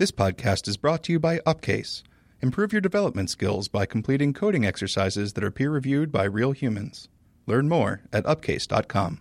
[0.00, 2.02] This podcast is brought to you by Upcase.
[2.40, 7.10] Improve your development skills by completing coding exercises that are peer reviewed by real humans.
[7.46, 9.20] Learn more at upcase.com.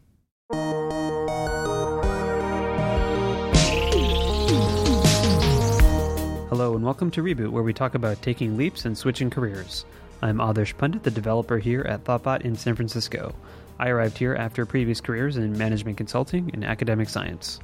[6.47, 9.83] Hello and welcome to Reboot, where we talk about taking leaps and switching careers.
[10.21, 13.35] I'm Adarsh Pandit, the developer here at Thoughtbot in San Francisco.
[13.79, 17.59] I arrived here after previous careers in management consulting and academic science.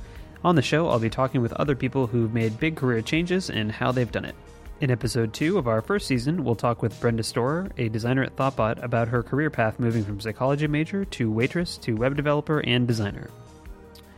[0.46, 3.71] On the show, I'll be talking with other people who've made big career changes and
[3.71, 4.36] how they've done it.
[4.80, 8.36] In episode 2 of our first season, we'll talk with Brenda Storer, a designer at
[8.36, 12.88] Thoughtbot, about her career path moving from psychology major to waitress to web developer and
[12.88, 13.31] designer.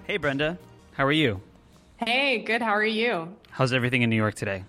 [0.03, 0.57] Hey, Brenda.
[0.95, 1.39] How are you?
[1.95, 2.61] Hey, good.
[2.61, 3.33] How are you?
[3.49, 4.65] How's everything in New York today?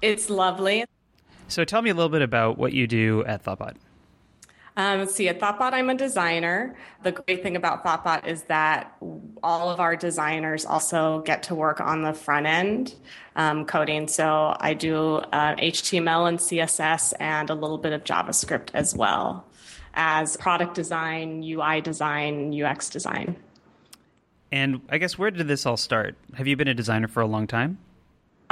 [0.00, 0.86] It's lovely.
[1.48, 3.74] So tell me a little bit about what you do at Thoughtbot.
[4.76, 6.74] Um, see, at Thoughtbot, I'm a designer.
[7.02, 8.96] The great thing about Thoughtbot is that
[9.42, 12.94] all of our designers also get to work on the front end
[13.36, 14.08] um, coding.
[14.08, 19.44] So I do uh, HTML and CSS and a little bit of JavaScript as well
[19.94, 23.36] as product design, UI design, UX design.
[24.50, 26.16] And I guess where did this all start?
[26.34, 27.78] Have you been a designer for a long time?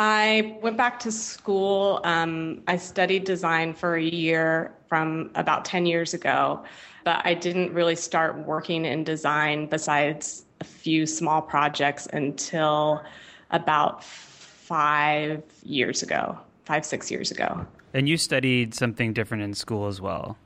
[0.00, 2.00] I went back to school.
[2.04, 6.64] Um, I studied design for a year from about 10 years ago,
[7.04, 13.04] but I didn't really start working in design besides a few small projects until
[13.50, 17.66] about five years ago, five, six years ago.
[17.92, 20.38] And you studied something different in school as well.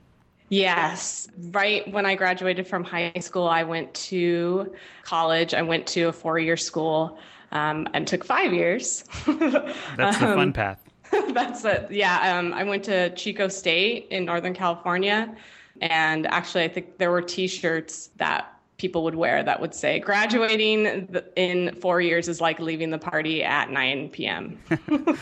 [0.49, 1.29] Yes.
[1.51, 5.53] Right when I graduated from high school, I went to college.
[5.53, 7.17] I went to a four year school
[7.55, 9.05] um, and took five years.
[9.25, 10.81] That's the fun um, path.
[11.33, 11.89] that's it.
[11.91, 12.37] Yeah.
[12.37, 15.33] Um, I went to Chico State in Northern California.
[15.81, 19.99] And actually, I think there were t shirts that people would wear that would say
[19.99, 24.59] graduating in four years is like leaving the party at 9 p.m.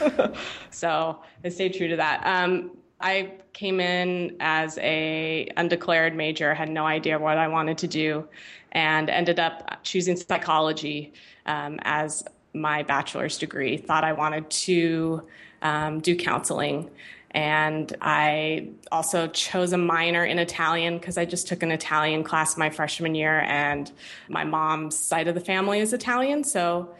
[0.71, 2.25] so I stayed true to that.
[2.25, 7.87] Um, I came in as a undeclared major, had no idea what I wanted to
[7.87, 8.27] do,
[8.73, 11.13] and ended up choosing psychology
[11.45, 12.23] um, as
[12.53, 13.77] my bachelor's degree.
[13.77, 15.27] Thought I wanted to
[15.61, 16.89] um, do counseling.
[17.31, 22.57] And I also chose a minor in Italian because I just took an Italian class
[22.57, 23.91] my freshman year, and
[24.29, 26.43] my mom's side of the family is Italian.
[26.43, 26.93] So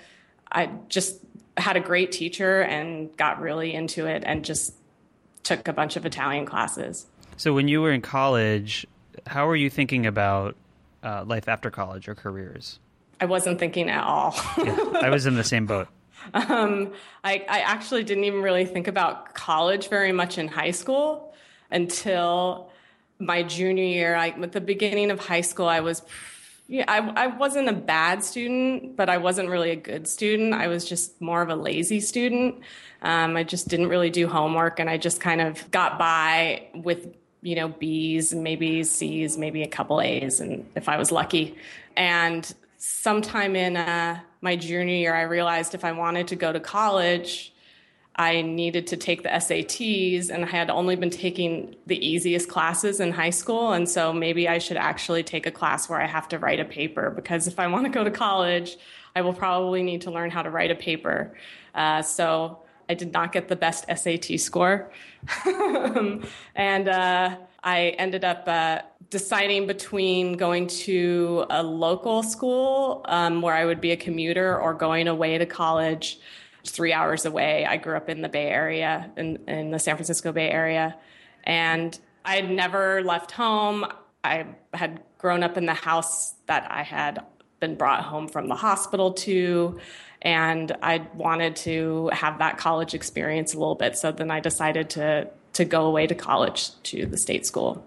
[0.52, 1.20] I just
[1.56, 4.74] had a great teacher and got really into it and just
[5.44, 7.06] took a bunch of Italian classes.
[7.38, 8.88] So when you were in college,
[9.28, 10.56] how were you thinking about
[11.03, 12.80] uh, life after college or careers?
[13.22, 14.36] I wasn't thinking at all.
[14.58, 15.88] yeah, I was in the same boat.
[16.34, 16.94] Um,
[17.25, 21.34] I, I actually didn't even really think about college very much in high school
[21.69, 22.72] until
[23.19, 24.16] my junior year.
[24.16, 26.02] I, at the beginning of high school, I was
[26.68, 30.53] yeah, I, I wasn't a bad student, but I wasn't really a good student.
[30.53, 32.62] I was just more of a lazy student.
[33.02, 37.16] Um, I just didn't really do homework, and I just kind of got by with
[37.44, 41.56] you know B's, maybe C's, maybe a couple A's, and if I was lucky.
[41.96, 46.59] And sometime in uh, my junior year, I realized if I wanted to go to
[46.59, 47.54] college,
[48.16, 53.00] I needed to take the SATs, and I had only been taking the easiest classes
[53.00, 53.74] in high school.
[53.74, 56.66] And so maybe I should actually take a class where I have to write a
[56.66, 58.78] paper because if I want to go to college,
[59.16, 61.36] I will probably need to learn how to write a paper.
[61.74, 64.92] Uh, so I did not get the best SAT score.
[66.56, 73.54] and uh, I ended up uh, deciding between going to a local school um, where
[73.54, 76.20] I would be a commuter or going away to college
[76.66, 77.66] three hours away.
[77.66, 80.96] I grew up in the Bay Area, in, in the San Francisco Bay Area.
[81.44, 83.86] And I had never left home.
[84.24, 87.24] I had grown up in the house that I had
[87.63, 89.79] been brought home from the hospital to
[90.22, 93.97] and I wanted to have that college experience a little bit.
[93.97, 97.85] So then I decided to to go away to college to the state school.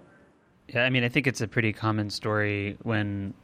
[0.68, 3.34] Yeah, I mean, I think it's a pretty common story when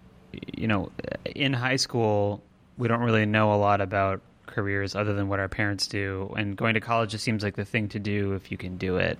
[0.56, 0.90] you know
[1.24, 2.42] in high school
[2.78, 6.56] we don't really know a lot about careers other than what our parents do, and
[6.56, 9.18] going to college just seems like the thing to do if you can do it.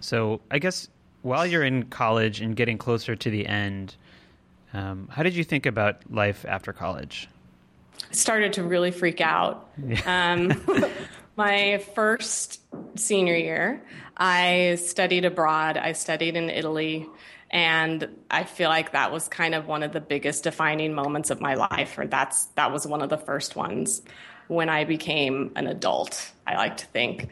[0.00, 0.88] So I guess
[1.22, 3.96] while you're in college and getting closer to the end,
[4.74, 7.28] um, how did you think about life after college?
[8.10, 9.68] I started to really freak out.
[9.82, 10.34] Yeah.
[10.34, 10.90] Um,
[11.36, 12.60] my first
[12.96, 13.82] senior year,
[14.16, 15.76] I studied abroad.
[15.76, 17.08] I studied in Italy.
[17.50, 21.40] And I feel like that was kind of one of the biggest defining moments of
[21.40, 24.02] my life, or that's that was one of the first ones
[24.48, 27.28] when I became an adult, I like to think.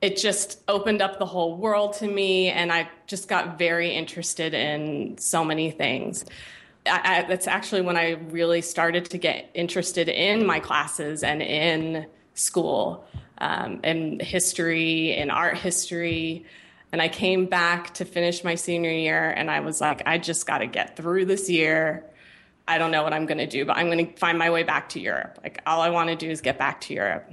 [0.00, 4.52] It just opened up the whole world to me, and I just got very interested
[4.52, 6.24] in so many things.
[6.84, 12.06] I, that's actually when I really started to get interested in my classes and in
[12.34, 13.04] school
[13.38, 16.44] um, in history in art history.
[16.92, 20.46] And I came back to finish my senior year, and I was like, I just
[20.46, 22.04] got to get through this year.
[22.68, 24.62] I don't know what I'm going to do, but I'm going to find my way
[24.62, 25.38] back to Europe.
[25.42, 27.30] Like, all I want to do is get back to Europe.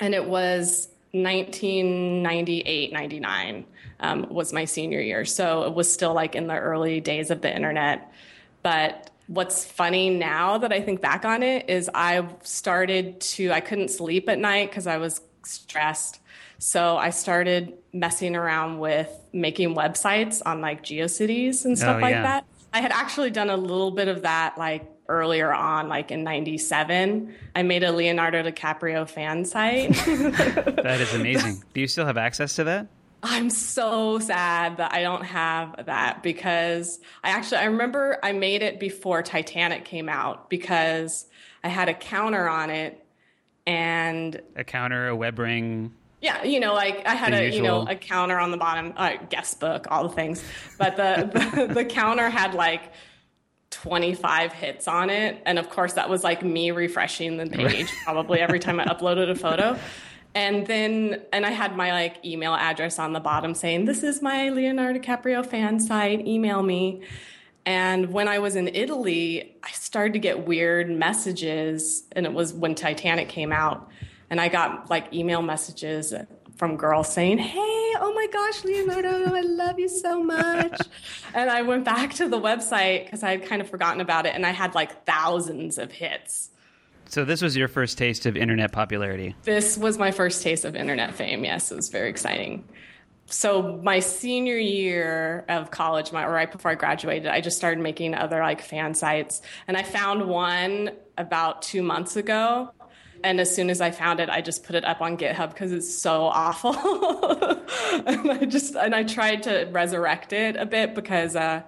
[0.00, 3.64] And it was 1998, 99
[4.00, 5.24] um, was my senior year.
[5.24, 8.12] So it was still like in the early days of the internet.
[8.62, 13.60] But what's funny now that I think back on it is I started to, I
[13.60, 16.20] couldn't sleep at night because I was stressed.
[16.58, 22.00] So I started messing around with making websites on like GeoCities and oh, stuff oh,
[22.00, 22.22] like yeah.
[22.22, 22.44] that.
[22.72, 27.34] I had actually done a little bit of that like earlier on, like in 97.
[27.54, 29.90] I made a Leonardo DiCaprio fan site.
[29.94, 31.62] that is amazing.
[31.72, 32.88] Do you still have access to that?
[33.22, 38.62] I'm so sad that I don't have that because I actually I remember I made
[38.62, 41.26] it before Titanic came out because
[41.64, 43.04] I had a counter on it
[43.66, 45.94] and a counter, a web ring.
[46.20, 47.56] Yeah, you know, like I had a usual.
[47.56, 50.42] you know a counter on the bottom, uh, guest book, all the things,
[50.78, 51.30] but the,
[51.68, 52.92] the the counter had like
[53.70, 55.40] 25 hits on it.
[55.44, 59.30] And of course, that was like me refreshing the page probably every time I uploaded
[59.30, 59.78] a photo.
[60.38, 64.22] And then, and I had my like email address on the bottom saying, This is
[64.22, 67.02] my Leonardo DiCaprio fan site, email me.
[67.66, 72.04] And when I was in Italy, I started to get weird messages.
[72.12, 73.90] And it was when Titanic came out.
[74.30, 76.14] And I got like email messages
[76.54, 80.82] from girls saying, Hey, oh my gosh, Leonardo, I love you so much.
[81.34, 84.36] and I went back to the website because I had kind of forgotten about it
[84.36, 86.50] and I had like thousands of hits.
[87.08, 89.34] So this was your first taste of internet popularity?
[89.42, 91.44] This was my first taste of internet fame.
[91.44, 92.68] Yes, it was very exciting.
[93.26, 98.14] So my senior year of college, my, right before I graduated, I just started making
[98.14, 102.72] other like fan sites, and I found one about two months ago
[103.24, 105.72] and as soon as I found it, I just put it up on GitHub because
[105.72, 106.74] it's so awful.
[108.06, 111.62] and I just and I tried to resurrect it a bit because uh,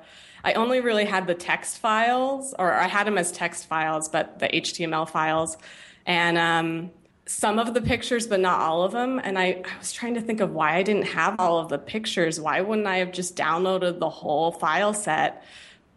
[0.45, 4.39] I only really had the text files, or I had them as text files, but
[4.39, 5.57] the HTML files,
[6.07, 6.91] and um,
[7.27, 9.21] some of the pictures, but not all of them.
[9.23, 11.79] And I, I was trying to think of why I didn't have all of the
[11.79, 12.41] pictures.
[12.41, 15.45] Why wouldn't I have just downloaded the whole file set?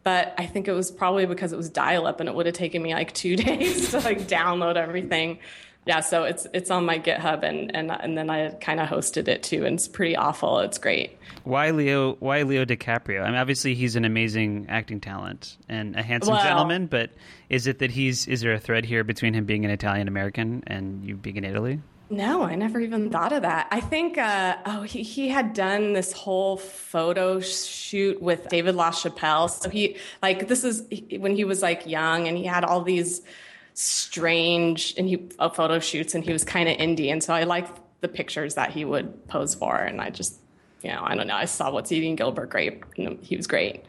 [0.04, 2.56] but I think it was probably because it was dial up and it would have
[2.56, 5.40] taken me like two days to like download everything.
[5.86, 9.28] Yeah, so it's it's on my GitHub and and and then I kind of hosted
[9.28, 10.60] it too, and it's pretty awful.
[10.60, 11.18] It's great.
[11.44, 12.14] Why Leo?
[12.16, 13.22] Why Leo DiCaprio?
[13.22, 16.86] I mean, obviously he's an amazing acting talent and a handsome well, gentleman.
[16.88, 17.12] But
[17.50, 18.28] is it that he's?
[18.28, 21.44] Is there a thread here between him being an Italian American and you being in
[21.44, 21.82] Italy?
[22.10, 23.68] No, I never even thought of that.
[23.72, 29.50] I think, uh, oh, he, he had done this whole photo shoot with David LaChapelle.
[29.50, 30.84] So he, like, this is
[31.18, 33.22] when he was like young and he had all these
[33.74, 37.22] strange and he uh, photo shoots and he was kind of Indian.
[37.22, 39.76] So I liked the pictures that he would pose for.
[39.76, 40.40] And I just,
[40.82, 41.36] you know, I don't know.
[41.36, 43.84] I saw What's Eating Gilbert Grape and he was great.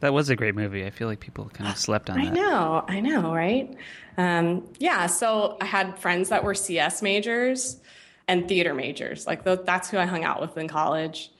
[0.00, 0.84] That was a great movie.
[0.84, 2.32] I feel like people kind of slept on I that.
[2.32, 3.72] I know, I know, right?
[4.18, 7.80] Um, yeah, so I had friends that were CS majors
[8.26, 9.26] and theater majors.
[9.26, 11.30] Like that's who I hung out with in college.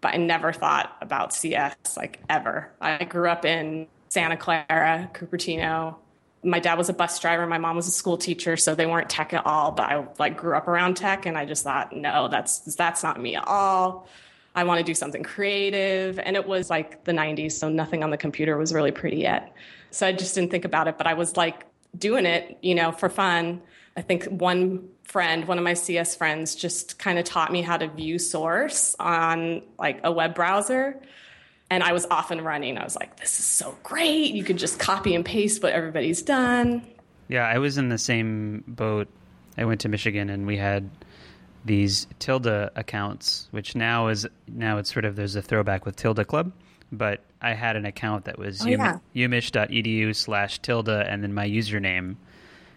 [0.00, 2.72] But I never thought about CS like ever.
[2.80, 5.96] I grew up in Santa Clara, Cupertino.
[6.44, 7.46] My dad was a bus driver.
[7.46, 9.72] My mom was a school teacher, so they weren't tech at all.
[9.72, 13.20] But I like grew up around tech, and I just thought, no, that's that's not
[13.20, 14.08] me at all.
[14.54, 16.18] I want to do something creative.
[16.18, 19.54] And it was like the 90s, so nothing on the computer was really pretty yet.
[19.90, 21.64] So I just didn't think about it, but I was like
[21.96, 23.62] doing it, you know, for fun.
[23.96, 27.76] I think one friend, one of my CS friends, just kind of taught me how
[27.76, 31.00] to view source on like a web browser.
[31.72, 32.76] And I was off and running.
[32.76, 34.34] I was like, this is so great.
[34.34, 36.82] You could just copy and paste what everybody's done.
[37.28, 39.08] Yeah, I was in the same boat.
[39.56, 40.90] I went to Michigan and we had
[41.64, 46.26] these Tilde accounts, which now is now it's sort of there's a throwback with Tilde
[46.26, 46.52] Club,
[46.92, 48.98] but I had an account that was oh, yeah.
[49.16, 52.16] umich.edu slash tilde and then my username,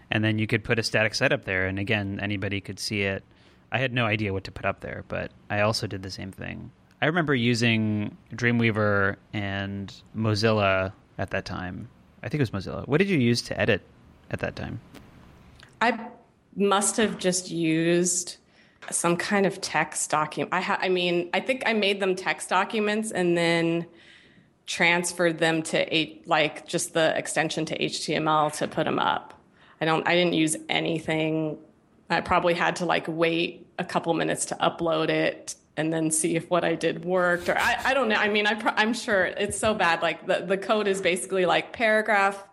[0.09, 3.01] and then you could put a static site up there, and again anybody could see
[3.01, 3.25] it.
[3.73, 6.31] I had no idea what to put up there, but I also did the same
[6.31, 6.71] thing.
[7.01, 11.89] I remember using Dreamweaver and Mozilla at that time.
[12.23, 12.87] I think it was Mozilla.
[12.87, 13.81] What did you use to edit
[14.31, 14.79] at that time?
[15.81, 15.99] I
[16.55, 18.37] must have just used
[18.89, 20.53] some kind of text document.
[20.53, 23.85] I ha- I mean, I think I made them text documents and then
[24.65, 25.85] transferred them to
[26.25, 29.33] like just the extension to HTML to put them up.
[29.81, 30.07] I don't.
[30.07, 31.57] I didn't use anything.
[32.09, 36.35] I probably had to like wait a couple minutes to upload it and then see
[36.35, 37.49] if what I did worked.
[37.49, 38.15] Or I, I don't know.
[38.15, 40.01] I mean, I am sure it's so bad.
[40.01, 42.43] Like the the code is basically like paragraph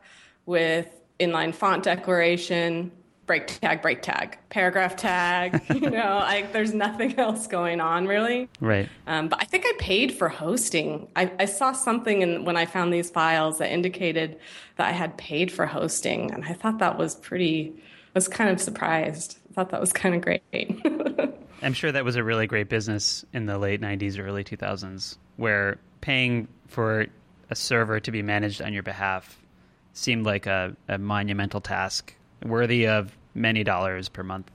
[0.46, 0.88] with
[1.20, 2.90] inline font declaration
[3.26, 5.62] break tag, break tag, paragraph tag.
[5.74, 8.48] you know, like there's nothing else going on really.
[8.60, 8.88] Right.
[9.06, 11.08] Um, but I think I paid for hosting.
[11.16, 14.38] I, I saw something in, when I found these files that indicated
[14.76, 17.72] that I had paid for hosting, and I thought that was pretty.
[17.76, 19.38] I was kind of surprised.
[19.50, 20.42] I thought that was kind of great.
[21.62, 25.78] I'm sure that was a really great business in the late 90s, early 2000s, where
[26.00, 27.06] paying for
[27.50, 29.38] a server to be managed on your behalf
[29.92, 32.14] seemed like a, a monumental task
[32.44, 34.50] worthy of many dollars per month.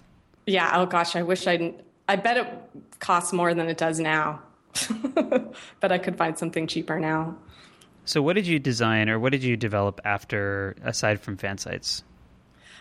[0.45, 0.71] Yeah.
[0.73, 1.73] Oh gosh, I wish I.
[2.09, 2.47] I bet it
[2.99, 4.41] costs more than it does now,
[5.81, 7.35] but I could find something cheaper now.
[8.05, 12.03] So, what did you design, or what did you develop after, aside from fan sites?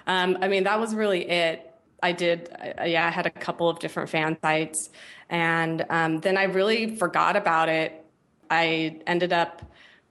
[0.06, 1.65] Um, I mean, that was really it.
[2.02, 4.90] I did, uh, yeah, I had a couple of different fan sites,
[5.30, 8.04] and um, then I really forgot about it.
[8.50, 9.62] I ended up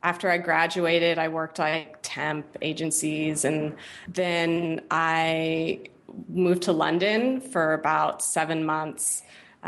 [0.04, 3.76] after I graduated, I worked like temp agencies, and
[4.08, 5.82] then I
[6.30, 9.24] moved to London for about seven months.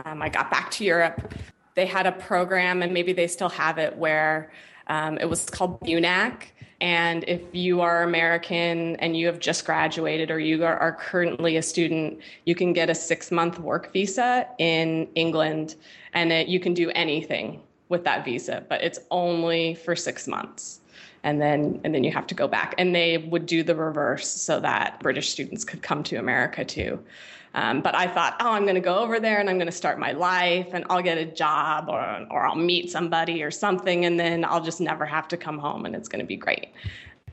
[0.05, 1.33] Um, I got back to Europe.
[1.73, 4.51] They had a program, and maybe they still have it, where
[4.87, 6.43] um, it was called BUNAC.
[6.79, 11.61] And if you are American and you have just graduated or you are, currently a
[11.61, 15.75] student, you can get a six month work visa in England
[16.13, 20.81] and it, you can do anything with that visa, but it's only for six months.
[21.23, 22.75] And then, and then you have to go back.
[22.77, 27.03] And they would do the reverse so that British students could come to America too.
[27.53, 29.71] Um, but I thought, oh, I'm going to go over there and I'm going to
[29.71, 34.05] start my life and I'll get a job or, or I'll meet somebody or something.
[34.05, 36.67] And then I'll just never have to come home and it's going to be great.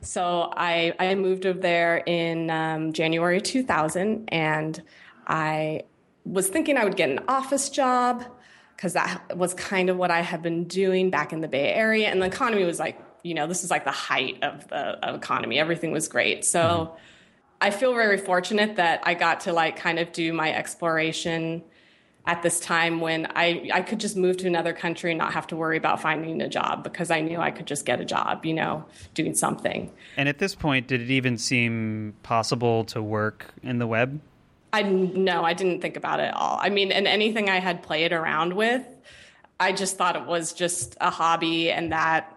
[0.01, 4.83] So I, I moved over there in um, January 2000 and
[5.27, 5.83] I
[6.25, 8.25] was thinking I would get an office job
[8.77, 12.09] because that was kind of what I had been doing back in the Bay Area.
[12.09, 15.15] And the economy was like, you know, this is like the height of the of
[15.15, 15.59] economy.
[15.59, 16.45] Everything was great.
[16.45, 16.97] So mm-hmm.
[17.61, 21.63] I feel very fortunate that I got to like kind of do my exploration
[22.27, 25.47] at this time when I, I could just move to another country and not have
[25.49, 28.47] to worry about finding a job because I knew I could just get a job,
[28.47, 29.91] you know, doing something.
[30.17, 34.21] And at this point, did it even seem possible to work in the web?
[34.73, 36.59] I no, I didn't think about it at all.
[36.61, 38.83] I mean, and anything I had played around with,
[39.61, 42.34] I just thought it was just a hobby, and that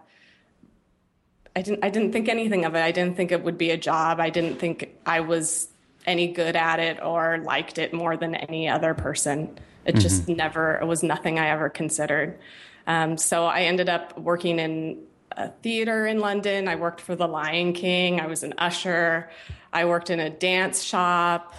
[1.58, 1.84] I didn't.
[1.84, 2.78] I didn't think anything of it.
[2.78, 4.20] I didn't think it would be a job.
[4.20, 5.66] I didn't think I was
[6.06, 9.58] any good at it or liked it more than any other person.
[9.84, 10.00] It mm-hmm.
[10.00, 10.78] just never.
[10.80, 12.38] It was nothing I ever considered.
[12.86, 16.68] Um, so I ended up working in a theater in London.
[16.68, 18.20] I worked for the Lion King.
[18.20, 19.28] I was an usher.
[19.72, 21.54] I worked in a dance shop.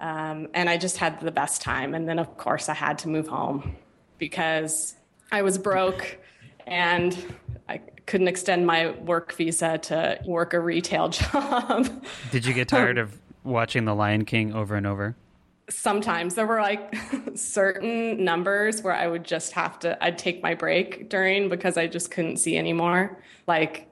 [0.00, 1.94] Um, and I just had the best time.
[1.94, 3.76] And then, of course, I had to move home
[4.18, 4.96] because
[5.30, 6.18] I was broke
[6.66, 7.16] and
[7.68, 11.88] I couldn't extend my work visa to work a retail job.
[12.30, 15.16] Did you get tired of watching The Lion King over and over?
[15.70, 16.94] Sometimes there were like
[17.34, 21.86] certain numbers where I would just have to, I'd take my break during because I
[21.86, 23.22] just couldn't see anymore.
[23.46, 23.88] Like,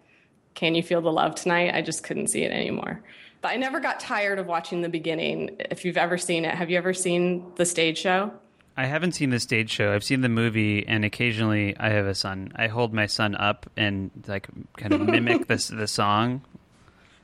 [0.54, 1.74] Can You Feel the Love Tonight?
[1.74, 3.02] I just couldn't see it anymore.
[3.40, 5.56] But I never got tired of watching the beginning.
[5.70, 8.32] If you've ever seen it, have you ever seen the stage show?
[8.76, 9.92] I haven't seen the stage show.
[9.92, 12.52] I've seen the movie, and occasionally I have a son.
[12.56, 16.42] I hold my son up and like kind of mimic the the song,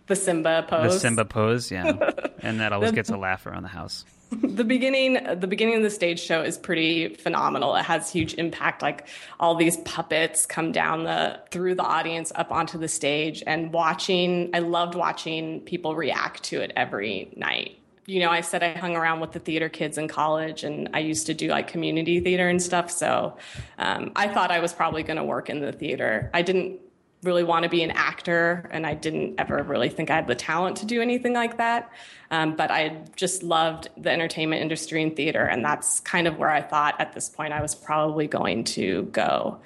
[0.06, 0.94] the Simba pose.
[0.94, 1.92] The Simba pose, yeah,
[2.42, 4.04] and that always gets a laugh around the house.
[4.30, 8.82] the beginning the beginning of the stage show is pretty phenomenal it has huge impact
[8.82, 9.08] like
[9.40, 14.50] all these puppets come down the through the audience up onto the stage and watching
[14.52, 18.96] i loved watching people react to it every night you know i said i hung
[18.96, 22.48] around with the theater kids in college and i used to do like community theater
[22.48, 23.36] and stuff so
[23.78, 26.80] um, i thought i was probably going to work in the theater i didn't
[27.22, 30.34] really want to be an actor, and I didn't ever really think I had the
[30.34, 31.90] talent to do anything like that.
[32.30, 36.50] Um, but I just loved the entertainment industry and theater, and that's kind of where
[36.50, 39.58] I thought at this point I was probably going to go.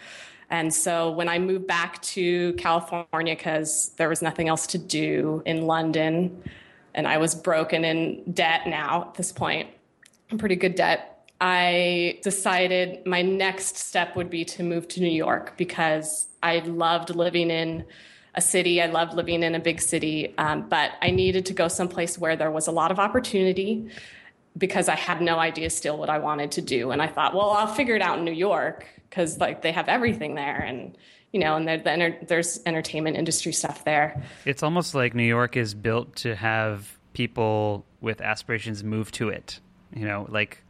[0.49, 5.43] And so when I moved back to California, because there was nothing else to do
[5.47, 6.43] in London,
[6.95, 9.69] and I was broken in debt now at this point,
[10.31, 11.29] I'm pretty good debt.
[11.41, 17.15] I decided my next step would be to move to New York because I loved
[17.15, 17.85] living in
[18.35, 18.81] a city.
[18.81, 22.37] I loved living in a big city, um, but I needed to go someplace where
[22.37, 23.89] there was a lot of opportunity
[24.57, 26.91] because I had no idea still what I wanted to do.
[26.91, 29.89] And I thought, well, I'll figure it out in New York because like they have
[29.89, 30.97] everything there, and
[31.33, 34.23] you know, and the enter- there's entertainment industry stuff there.
[34.45, 39.61] It's almost like New York is built to have people with aspirations move to it.
[39.95, 40.63] You know, like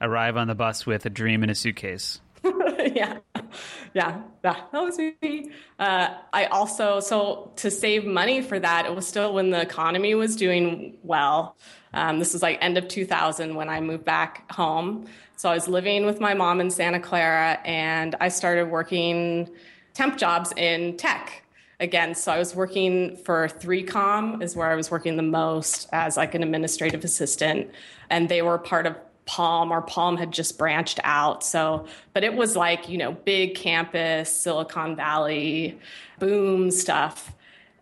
[0.00, 2.20] arrive on the bus with a dream in a suitcase.
[2.44, 3.18] yeah
[3.94, 5.50] yeah, yeah, that was me.
[5.78, 10.14] Uh, I also, so to save money for that, it was still when the economy
[10.14, 11.56] was doing well.
[11.92, 15.06] Um, this was like end of 2000 when I moved back home.
[15.36, 19.50] So I was living with my mom in Santa Clara and I started working
[19.94, 21.42] temp jobs in tech
[21.80, 22.14] again.
[22.14, 26.34] So I was working for 3Com is where I was working the most as like
[26.34, 27.70] an administrative assistant
[28.10, 28.96] and they were part of
[29.26, 31.42] Palm or Palm had just branched out.
[31.42, 35.78] So, but it was like, you know, big campus, Silicon Valley,
[36.18, 37.34] boom stuff.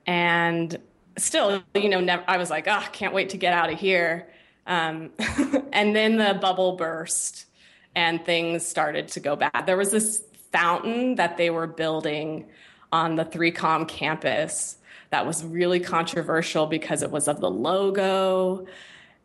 [0.07, 0.79] And
[1.19, 4.29] still, you know, never, I was like, oh, can't wait to get out of here.
[4.67, 5.11] Um,
[5.73, 7.47] and then the bubble burst
[7.95, 9.67] and things started to go bad.
[9.67, 12.47] There was this fountain that they were building
[12.93, 14.77] on the 3Com campus
[15.11, 18.67] that was really controversial because it was of the logo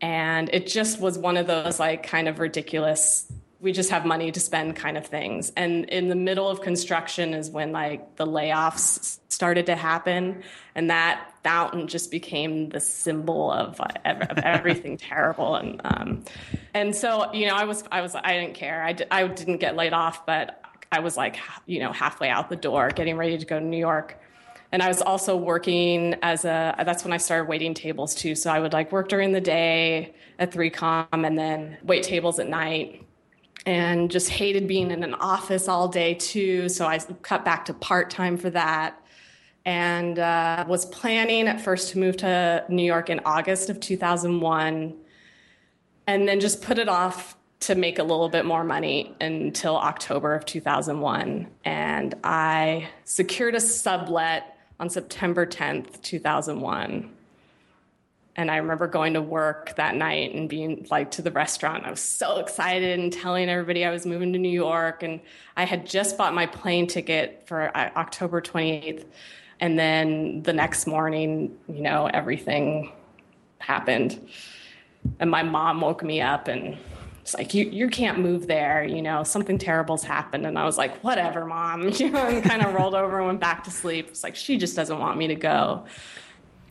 [0.02, 4.32] and it just was one of those like kind of ridiculous we just have money
[4.32, 5.52] to spend kind of things.
[5.58, 10.44] And in the middle of construction is when like the layoffs started to happen,
[10.76, 15.56] and that fountain just became the symbol of, uh, of everything terrible.
[15.56, 16.24] And um,
[16.74, 18.84] and so you know, I was I was I didn't care.
[18.84, 22.50] I d- I didn't get laid off, but I was like you know halfway out
[22.50, 24.20] the door, getting ready to go to New York.
[24.72, 26.76] And I was also working as a.
[26.86, 28.36] That's when I started waiting tables too.
[28.36, 32.50] So I would like work during the day at 3Com and then wait tables at
[32.50, 33.06] night
[33.66, 36.70] and just hated being in an office all day too.
[36.70, 39.02] So I cut back to part time for that.
[39.66, 44.96] And uh, was planning at first to move to New York in August of 2001,
[46.08, 50.36] and then just put it off to make a little bit more money until October
[50.36, 51.48] of 2001.
[51.66, 57.14] And I secured a sublet on September 10th, 2001.
[58.36, 61.86] And I remember going to work that night and being like to the restaurant.
[61.86, 65.02] I was so excited and telling everybody I was moving to New York.
[65.02, 65.20] And
[65.56, 69.06] I had just bought my plane ticket for uh, October 28th.
[69.60, 72.92] And then the next morning, you know, everything
[73.58, 74.30] happened.
[75.20, 76.78] And my mom woke me up and
[77.28, 78.86] it's like, you, you can't move there.
[78.86, 80.46] You know, something terrible's happened.
[80.46, 81.90] And I was like, whatever, mom.
[81.98, 84.08] You know, and kind of rolled over and went back to sleep.
[84.08, 85.84] It's like, she just doesn't want me to go.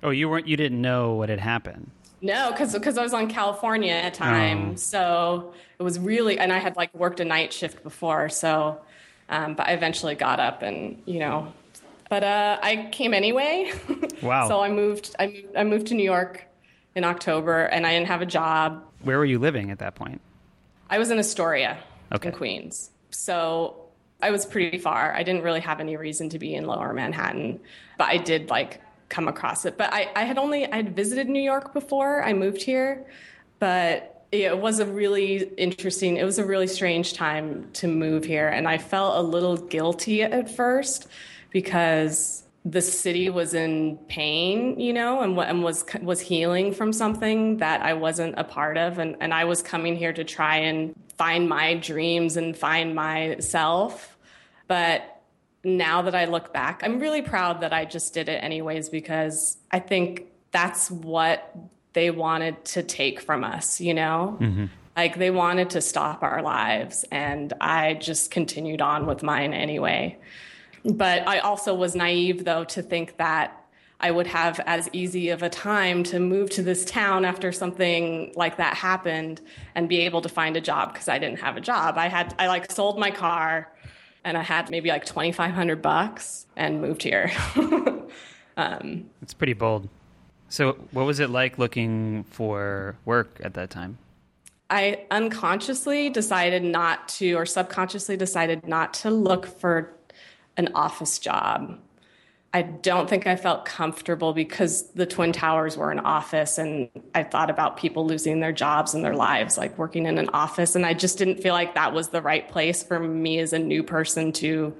[0.03, 0.47] Oh, you weren't.
[0.49, 1.90] You didn't know what had happened.
[2.23, 4.77] No, because because I was on California at the time, oh.
[4.77, 8.81] so it was really, and I had like worked a night shift before, so.
[9.29, 11.53] Um, but I eventually got up and you know,
[12.09, 13.73] but uh, I came anyway.
[14.23, 14.49] Wow.
[14.49, 15.14] so I moved.
[15.19, 15.57] I moved.
[15.57, 16.47] I moved to New York
[16.95, 18.83] in October, and I didn't have a job.
[19.03, 20.21] Where were you living at that point?
[20.88, 21.79] I was in Astoria,
[22.12, 22.29] okay.
[22.29, 22.90] in Queens.
[23.11, 23.87] So
[24.22, 25.14] I was pretty far.
[25.14, 27.61] I didn't really have any reason to be in Lower Manhattan,
[27.99, 29.77] but I did like come across it.
[29.77, 33.07] But I, I had only I had visited New York before I moved here,
[33.59, 36.16] but it was a really interesting.
[36.16, 40.22] It was a really strange time to move here, and I felt a little guilty
[40.22, 41.09] at first
[41.51, 47.59] because the city was in pain, you know, and, and was was healing from something
[47.59, 50.94] that I wasn't a part of, and and I was coming here to try and
[51.16, 54.18] find my dreams and find myself,
[54.66, 55.22] but
[55.62, 59.59] now that I look back, I'm really proud that I just did it anyways because
[59.70, 61.55] I think that's what
[61.92, 64.37] they wanted to take from us, you know?
[64.40, 64.66] Mm-hmm.
[64.96, 70.18] Like they wanted to stop our lives, and I just continued on with mine anyway.
[70.94, 73.66] But I also was naive, though, to think that
[73.99, 78.33] I would have as easy of a time to move to this town after something
[78.37, 79.40] like that happened
[79.75, 81.96] and be able to find a job because I didn't have a job.
[81.96, 83.72] I had I like sold my car
[84.22, 87.33] and I had maybe like 2,500 bucks and moved here.
[88.57, 89.88] um, it's pretty bold.
[90.49, 93.99] So, what was it like looking for work at that time?
[94.68, 99.96] I unconsciously decided not to, or subconsciously decided not to look for
[100.57, 101.79] an office job.
[102.57, 107.23] I don't think I felt comfortable because the Twin Towers were an office and I
[107.23, 110.75] thought about people losing their jobs and their lives, like working in an office.
[110.75, 113.59] And I just didn't feel like that was the right place for me as a
[113.59, 114.75] new person to,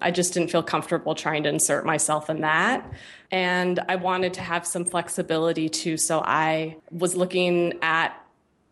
[0.00, 2.88] I just didn't feel comfortable trying to insert myself in that.
[3.32, 5.96] And I wanted to have some flexibility too.
[5.96, 8.16] So I was looking at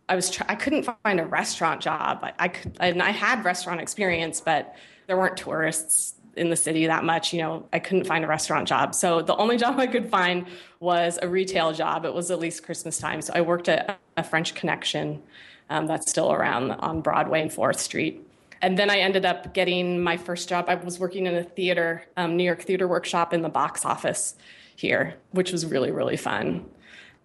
[0.09, 2.21] I was I couldn't find a restaurant job.
[2.23, 6.87] I, I could and I had restaurant experience, but there weren't tourists in the city
[6.87, 7.33] that much.
[7.33, 8.95] You know, I couldn't find a restaurant job.
[8.95, 10.47] So the only job I could find
[10.81, 12.05] was a retail job.
[12.05, 13.23] It was at least Christmas time.
[13.23, 15.23] So I worked at a French Connection
[15.71, 18.27] um, that's still around on Broadway and 4th Street.
[18.63, 20.67] And then I ended up getting my first job.
[20.69, 24.37] I was working in a theater, um, New York Theater Workshop in the box office
[24.77, 26.65] here, which was really, really fun.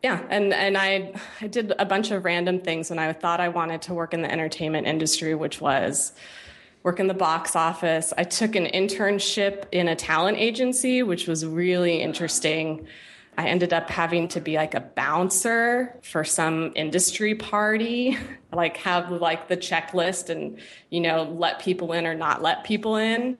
[0.03, 3.49] Yeah, and, and I, I did a bunch of random things when I thought I
[3.49, 6.13] wanted to work in the entertainment industry, which was
[6.89, 8.13] work in the box office.
[8.17, 12.87] I took an internship in a talent agency, which was really interesting.
[13.37, 18.17] I ended up having to be like a bouncer for some industry party,
[18.51, 20.57] like have like the checklist and,
[20.89, 23.37] you know, let people in or not let people in.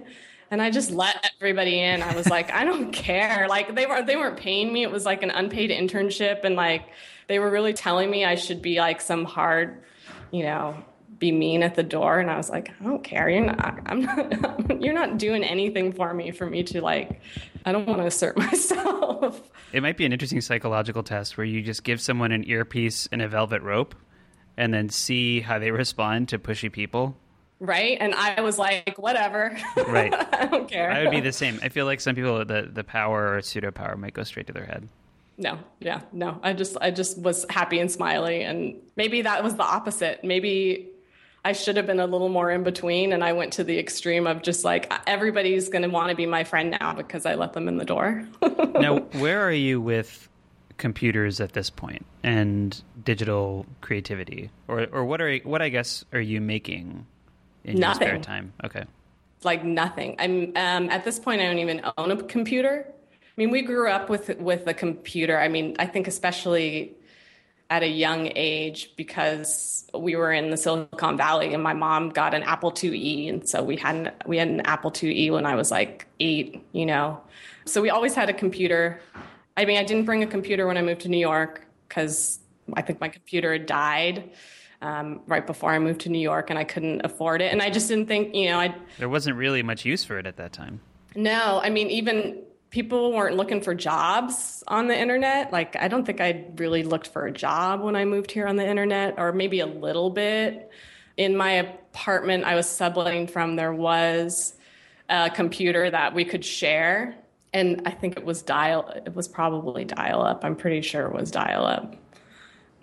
[0.51, 2.03] And I just let everybody in.
[2.03, 3.47] I was like, I don't care.
[3.49, 4.83] Like they were they weren't paying me.
[4.83, 6.83] It was like an unpaid internship and like
[7.25, 9.81] they were really telling me I should be like some hard,
[10.29, 10.83] you know,
[11.19, 13.29] be mean at the door and I was like, I don't care.
[13.29, 17.21] You're not I'm not you're not doing anything for me for me to like
[17.65, 19.41] I don't want to assert myself.
[19.71, 23.21] It might be an interesting psychological test where you just give someone an earpiece and
[23.21, 23.93] a velvet rope
[24.58, 27.15] and then see how they respond to pushy people.
[27.62, 27.97] Right?
[27.99, 29.58] And I was like, whatever.
[29.88, 30.13] Right.
[30.13, 30.91] I don't care.
[30.91, 31.60] I would be the same.
[31.62, 34.53] I feel like some people the the power or pseudo power might go straight to
[34.53, 34.88] their head.
[35.38, 36.39] No, yeah, no.
[36.43, 40.23] I just I just was happy and smiley and maybe that was the opposite.
[40.23, 40.89] Maybe
[41.43, 43.13] I should have been a little more in between.
[43.13, 46.25] And I went to the extreme of just like, everybody's going to want to be
[46.25, 48.28] my friend now because I let them in the door.
[48.75, 50.28] now, where are you with
[50.78, 54.49] computers at this point and digital creativity?
[54.67, 57.06] Or, or what are, what I guess are you making
[57.63, 58.08] in nothing.
[58.08, 58.54] your spare time?
[58.65, 58.84] Okay.
[59.43, 60.17] Like nothing.
[60.19, 62.86] I'm, um, at this point, I don't even own a computer.
[62.89, 65.39] I mean, we grew up with, with a computer.
[65.39, 66.97] I mean, I think especially
[67.69, 72.34] at a young age because we were in the Silicon Valley and my mom got
[72.34, 75.55] an Apple IIe and so we had an, we had an Apple IIe when I
[75.55, 77.21] was like 8, you know.
[77.65, 79.01] So we always had a computer.
[79.55, 82.39] I mean, I didn't bring a computer when I moved to New York cuz
[82.73, 84.32] I think my computer had died.
[84.82, 87.69] Um, right before I moved to New York, and I couldn't afford it, and I
[87.69, 88.73] just didn't think, you know, I.
[88.97, 90.79] There wasn't really much use for it at that time.
[91.15, 95.51] No, I mean, even people weren't looking for jobs on the internet.
[95.51, 98.55] Like, I don't think I really looked for a job when I moved here on
[98.58, 100.69] the internet, or maybe a little bit.
[101.17, 104.53] In my apartment I was subletting from, there was
[105.10, 107.15] a computer that we could share.
[107.51, 110.45] And I think it was dial, it was probably dial up.
[110.45, 111.95] I'm pretty sure it was dial up.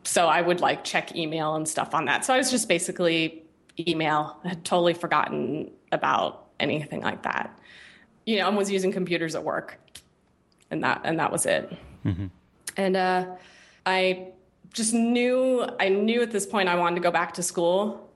[0.02, 2.24] So I would like check email and stuff on that.
[2.24, 3.44] So I was just basically
[3.78, 4.36] email.
[4.44, 7.56] I had totally forgotten about anything like that
[8.26, 9.78] you know, I was using computers at work,
[10.70, 11.72] and that and that was it.
[12.04, 12.26] Mm-hmm.
[12.76, 13.26] And uh,
[13.86, 14.28] I
[14.72, 18.10] just knew I knew at this point I wanted to go back to school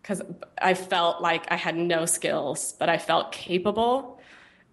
[0.00, 0.22] because
[0.60, 4.20] I felt like I had no skills, but I felt capable.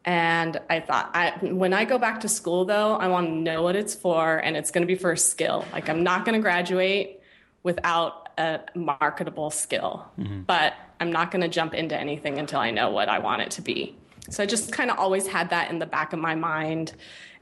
[0.05, 3.63] And I thought, I, when I go back to school, though, I want to know
[3.63, 5.65] what it's for, and it's going to be for a skill.
[5.71, 7.21] Like, I'm not going to graduate
[7.63, 10.41] without a marketable skill, mm-hmm.
[10.41, 13.51] but I'm not going to jump into anything until I know what I want it
[13.51, 13.95] to be.
[14.29, 16.93] So I just kind of always had that in the back of my mind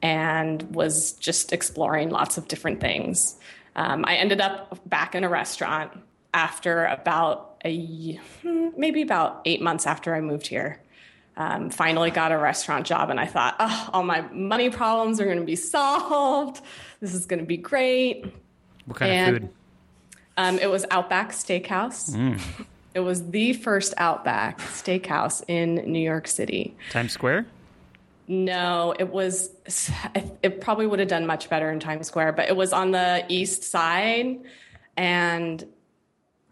[0.01, 3.37] and was just exploring lots of different things.
[3.75, 5.91] Um, I ended up back in a restaurant
[6.33, 10.81] after about a maybe about eight months after I moved here.
[11.37, 15.25] Um, finally got a restaurant job, and I thought, oh, all my money problems are
[15.25, 16.61] going to be solved.
[16.99, 18.25] This is going to be great.
[18.85, 19.49] What kind and, of food?
[20.37, 22.11] Um, it was Outback Steakhouse.
[22.11, 22.41] Mm.
[22.93, 26.75] It was the first Outback Steakhouse in New York City.
[26.89, 27.45] Times Square?
[28.27, 29.49] No, it was.
[30.43, 33.25] It probably would have done much better in Times Square, but it was on the
[33.27, 34.39] east side.
[34.95, 35.65] And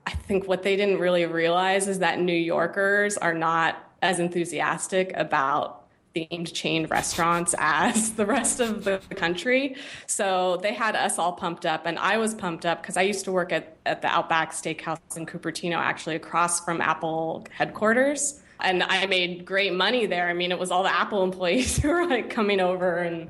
[0.05, 5.11] I think what they didn't really realize is that New Yorkers are not as enthusiastic
[5.15, 5.78] about
[6.19, 9.75] themed chain restaurants as the rest of the country.
[10.07, 13.25] So they had us all pumped up, and I was pumped up because I used
[13.25, 18.41] to work at, at the Outback Steakhouse in Cupertino, actually across from Apple headquarters.
[18.61, 20.27] And I made great money there.
[20.27, 23.29] I mean, it was all the Apple employees who were like coming over and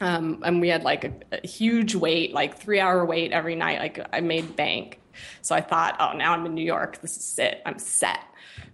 [0.00, 3.80] um, and we had like a, a huge wait, like three hour wait every night.
[3.80, 5.00] Like I made bank.
[5.42, 7.00] So I thought, oh, now I'm in New York.
[7.00, 7.62] This is it.
[7.66, 8.20] I'm set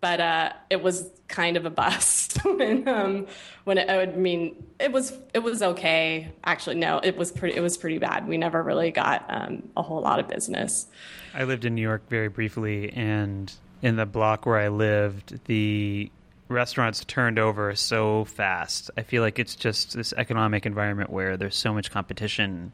[0.01, 2.45] but uh, it was kind of a bust.
[2.45, 3.27] and um,
[3.65, 6.33] when it, I mean, it was it was okay.
[6.45, 8.27] Actually, no, it was pretty it was pretty bad.
[8.29, 10.87] We never really got um, a whole lot of business.
[11.35, 16.11] I lived in New York very briefly, and in the block where I lived, the
[16.49, 18.91] restaurants turned over so fast.
[18.97, 22.73] I feel like it's just this economic environment where there's so much competition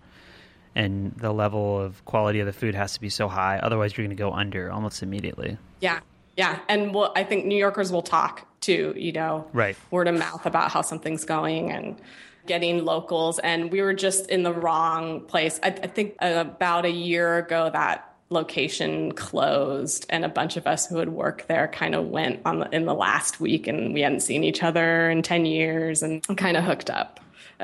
[0.75, 4.07] and the level of quality of the food has to be so high otherwise you're
[4.07, 5.57] going to go under almost immediately.
[5.81, 6.01] Yeah.
[6.37, 9.77] Yeah, and we'll, I think New Yorkers will talk too, you know, right.
[9.91, 12.01] word of mouth about how something's going and
[12.47, 13.39] getting locals.
[13.39, 15.61] And we were just in the wrong place.
[15.63, 20.87] I, I think about a year ago that location closed, and a bunch of us
[20.87, 24.01] who had worked there kind of went on the, in the last week, and we
[24.03, 27.21] hadn't seen each other in ten years, and kind of hooked up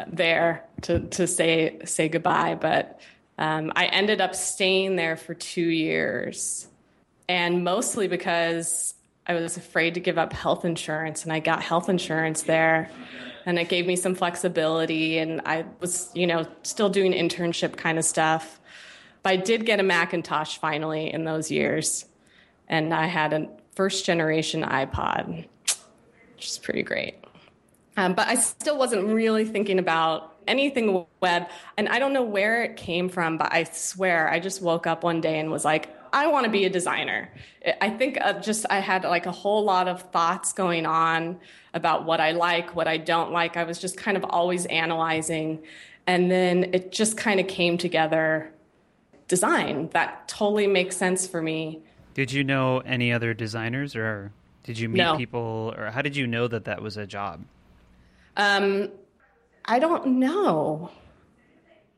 [0.09, 2.57] there to to say say goodbye.
[2.61, 3.01] But
[3.39, 6.67] um, I ended up staying there for two years
[7.29, 8.95] and mostly because
[9.27, 12.91] I was afraid to give up health insurance, and I got health insurance there.
[13.45, 17.99] And it gave me some flexibility, and I was, you know, still doing internship kind
[17.99, 18.61] of stuff.
[19.23, 22.07] But I did get a Macintosh finally in those years,
[22.69, 25.47] and I had a first generation iPod,
[26.35, 27.17] which is pretty great.
[27.97, 31.49] Um, but I still wasn't really thinking about anything web.
[31.77, 35.03] And I don't know where it came from, but I swear I just woke up
[35.03, 37.31] one day and was like, I want to be a designer.
[37.81, 41.39] I think just I had like a whole lot of thoughts going on
[41.75, 43.57] about what I like, what I don't like.
[43.57, 45.63] I was just kind of always analyzing.
[46.07, 48.53] And then it just kind of came together
[49.29, 49.91] design.
[49.93, 51.83] That totally makes sense for me.
[52.15, 55.17] Did you know any other designers or did you meet no.
[55.17, 57.45] people or how did you know that that was a job?
[58.37, 58.91] Um,
[59.65, 60.91] I don't know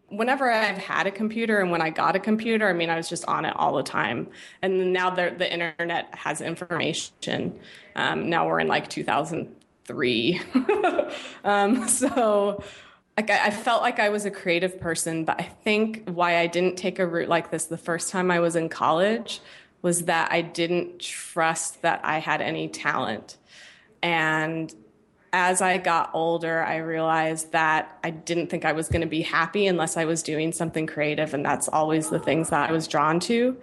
[0.09, 3.09] whenever I've had a computer and when I got a computer, I mean, I was
[3.09, 4.29] just on it all the time.
[4.63, 7.59] And now the, the internet has information.
[7.95, 10.41] Um, now we're in like 2003.
[11.45, 12.63] um, so
[13.17, 16.47] like I, I felt like I was a creative person, but I think why I
[16.47, 19.41] didn't take a route like this the first time I was in college
[19.83, 23.37] was that I didn't trust that I had any talent.
[24.03, 24.75] And
[25.33, 29.23] as I got older, I realized that I didn't think I was going to be
[29.23, 31.35] happy unless I was doing something creative.
[31.35, 33.57] And that's always the things that I was drawn to.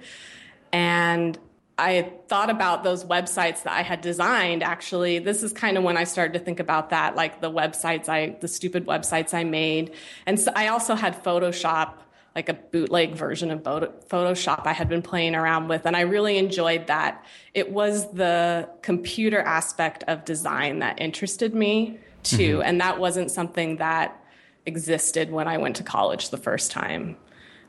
[0.71, 1.37] And
[1.77, 4.63] I thought about those websites that I had designed.
[4.63, 8.07] Actually, this is kind of when I started to think about that, like the websites
[8.07, 9.93] I, the stupid websites I made.
[10.25, 11.95] And so I also had Photoshop
[12.35, 16.37] like a bootleg version of Photoshop I had been playing around with, and I really
[16.37, 17.25] enjoyed that.
[17.53, 22.67] It was the computer aspect of design that interested me too, mm-hmm.
[22.67, 24.21] and that wasn't something that
[24.65, 27.15] existed when I went to college the first time.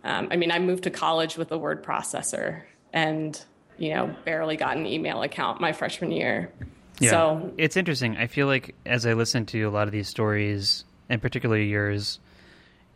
[0.03, 3.41] Um, I mean, I moved to college with a word processor and,
[3.77, 6.53] you know, barely got an email account my freshman year.
[6.99, 7.11] Yeah.
[7.11, 8.17] So it's interesting.
[8.17, 12.19] I feel like as I listen to a lot of these stories, and particularly yours,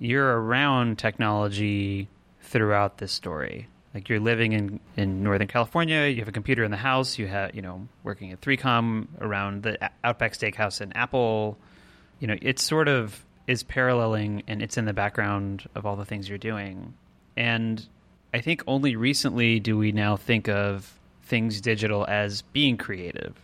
[0.01, 2.09] you're around technology
[2.43, 3.69] throughout this story.
[3.95, 7.27] Like you're living in, in Northern California, you have a computer in the house, you
[7.29, 11.57] have you know working at 3Com around the Outback Steakhouse and Apple.
[12.19, 16.05] You know, it sort of is paralleling and it's in the background of all the
[16.05, 16.95] things you're doing.
[17.37, 17.87] And
[18.33, 23.35] I think only recently do we now think of things digital as being creative.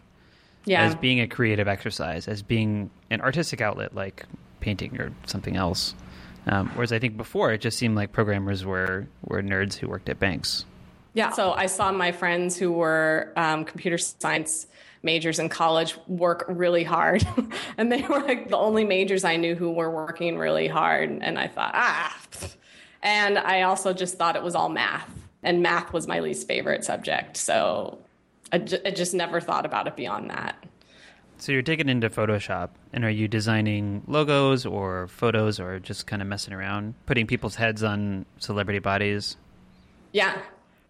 [0.65, 0.83] Yeah.
[0.83, 4.27] As being a creative exercise, as being an artistic outlet like
[4.61, 5.95] painting or something else.
[6.47, 10.09] Um, whereas I think before it just seemed like programmers were were nerds who worked
[10.09, 10.65] at banks.
[11.15, 11.31] Yeah.
[11.31, 14.67] So I saw my friends who were um, computer science
[15.03, 17.27] majors in college work really hard,
[17.79, 21.11] and they were like the only majors I knew who were working really hard.
[21.11, 22.17] And I thought, ah.
[23.03, 25.09] And I also just thought it was all math,
[25.43, 27.37] and math was my least favorite subject.
[27.37, 27.99] So
[28.53, 30.63] I just never thought about it beyond that.
[31.39, 36.23] So you're digging into Photoshop, and are you designing logos or photos, or just kind
[36.23, 39.37] of messing around, putting people's heads on celebrity bodies?
[40.13, 40.39] Yeah,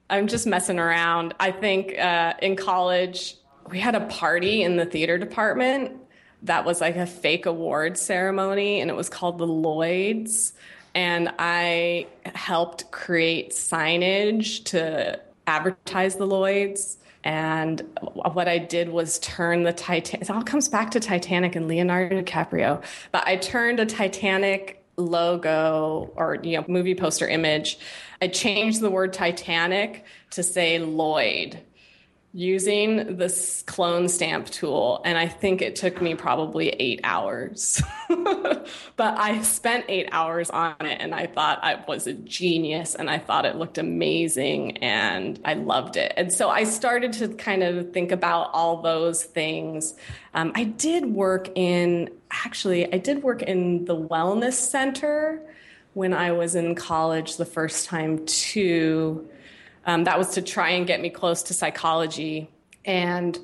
[0.09, 1.35] I'm just messing around.
[1.41, 3.37] I think uh, in college
[3.69, 5.97] we had a party in the theater department
[6.43, 10.53] that was like a fake award ceremony, and it was called the Lloyds.
[10.95, 19.65] And I helped create signage to advertise the Lloyds and what I did was turn
[19.65, 20.23] the Titanic.
[20.23, 22.81] It all comes back to Titanic and Leonardo DiCaprio.
[23.11, 27.81] But I turned a Titanic logo or you know movie poster image.
[28.23, 31.59] I changed the word Titanic to say Lloyd
[32.37, 37.83] using this clone stamp tool and i think it took me probably eight hours.
[38.97, 43.09] But i spent eight hours on it and i thought i was a genius and
[43.09, 46.13] i thought it looked amazing and i loved it.
[46.17, 49.95] And so i started to kind of think about all those things.
[50.35, 55.41] Um, i did work in actually i did work in the wellness center
[55.95, 59.27] when i was in college the first time too
[59.87, 62.51] um, that was to try and get me close to psychology.
[62.85, 63.39] And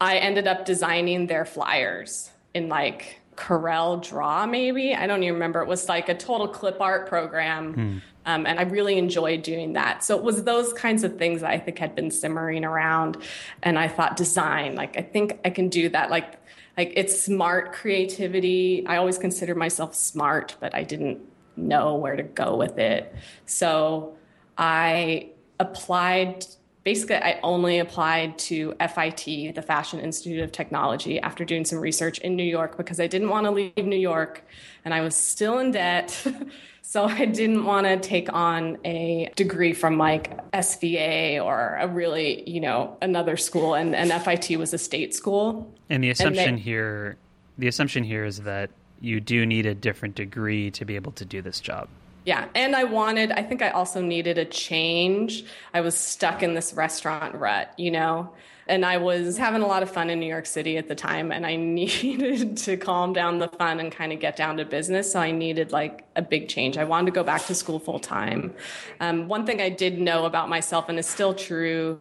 [0.00, 4.94] I ended up designing their flyers in like Corel Draw, maybe.
[4.94, 5.62] I don't even remember.
[5.62, 7.74] It was like a total clip art program.
[7.74, 7.98] Hmm.
[8.28, 10.02] Um, and I really enjoyed doing that.
[10.02, 13.18] So it was those kinds of things that I think had been simmering around.
[13.62, 16.10] And I thought, design, like, I think I can do that.
[16.10, 16.40] Like,
[16.76, 18.84] like it's smart creativity.
[18.84, 21.20] I always considered myself smart, but I didn't
[21.56, 23.14] know where to go with it.
[23.44, 24.16] So
[24.58, 26.44] I applied
[26.86, 32.18] basically, I only applied to FIT, the Fashion Institute of Technology, after doing some research
[32.18, 34.44] in New York because I didn't want to leave New York
[34.84, 36.24] and I was still in debt.
[36.82, 42.48] so I didn't want to take on a degree from like SVA or a really,
[42.48, 43.74] you know, another school.
[43.74, 45.68] And, and FIT was a state school.
[45.90, 47.16] And the assumption and they, here,
[47.58, 51.24] the assumption here is that you do need a different degree to be able to
[51.24, 51.88] do this job.
[52.26, 52.48] Yeah.
[52.56, 55.44] And I wanted, I think I also needed a change.
[55.72, 58.34] I was stuck in this restaurant rut, you know?
[58.66, 61.30] And I was having a lot of fun in New York City at the time,
[61.30, 65.12] and I needed to calm down the fun and kind of get down to business.
[65.12, 66.76] So I needed like a big change.
[66.76, 68.52] I wanted to go back to school full time.
[68.98, 72.00] Um, one thing I did know about myself, and is still true,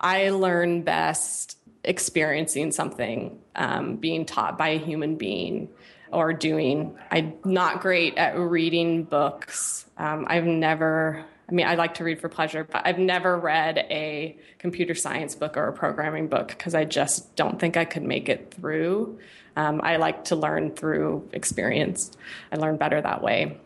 [0.00, 5.68] I learn best experiencing something, um, being taught by a human being
[6.12, 6.96] or doing.
[7.10, 9.86] I'm not great at reading books.
[9.96, 13.78] Um, I've never, I mean, I like to read for pleasure, but I've never read
[13.78, 18.02] a computer science book or a programming book because I just don't think I could
[18.02, 19.18] make it through.
[19.56, 22.10] Um, I like to learn through experience.
[22.52, 23.58] I learn better that way.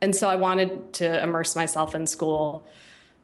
[0.00, 2.66] And so I wanted to immerse myself in school.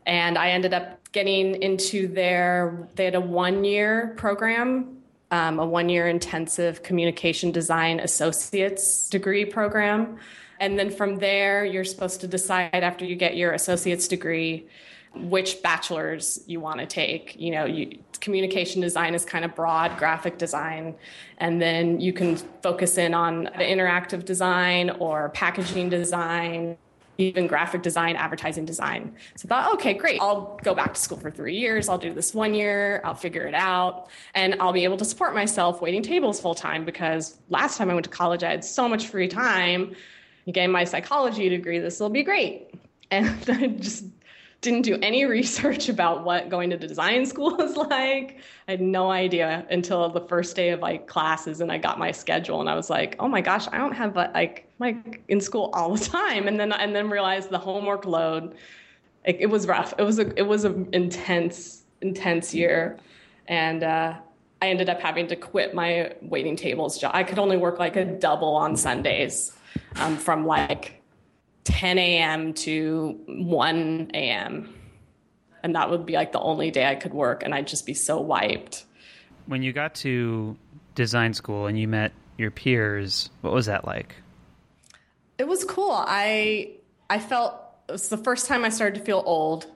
[0.06, 4.99] And I ended up getting into their, they had a one year program
[5.30, 10.18] um, a one year intensive communication design associate's degree program.
[10.58, 14.68] And then from there, you're supposed to decide after you get your associate's degree
[15.14, 17.34] which bachelor's you want to take.
[17.38, 20.94] You know, you, communication design is kind of broad, graphic design,
[21.38, 26.76] and then you can focus in on the interactive design or packaging design
[27.20, 29.14] even graphic design, advertising design.
[29.36, 30.20] So I thought, okay, great.
[30.20, 31.88] I'll go back to school for three years.
[31.88, 33.00] I'll do this one year.
[33.04, 34.08] I'll figure it out.
[34.34, 37.94] And I'll be able to support myself waiting tables full time because last time I
[37.94, 39.94] went to college, I had so much free time.
[40.50, 42.74] Getting my psychology degree, this will be great.
[43.12, 44.04] And I just
[44.60, 48.38] didn't do any research about what going to design school was like.
[48.68, 52.12] I had no idea until the first day of like classes and I got my
[52.12, 55.70] schedule and I was like, oh my gosh, I don't have like like in school
[55.72, 56.48] all the time.
[56.48, 58.56] And then and then realized the homework load.
[59.24, 59.94] It, it was rough.
[59.98, 62.98] It was a it was an intense intense year,
[63.46, 64.14] and uh,
[64.62, 67.12] I ended up having to quit my waiting tables job.
[67.14, 69.52] I could only work like a double on Sundays,
[69.96, 71.02] um, from like
[71.64, 72.54] 10 a.m.
[72.54, 74.74] to 1 a.m.
[75.62, 77.92] And that would be like the only day I could work, and I'd just be
[77.92, 78.86] so wiped.
[79.44, 80.56] When you got to
[80.94, 84.14] design school and you met your peers, what was that like?
[85.40, 85.92] It was cool.
[85.96, 86.72] I
[87.08, 87.54] I felt
[87.88, 89.68] it was the first time I started to feel old,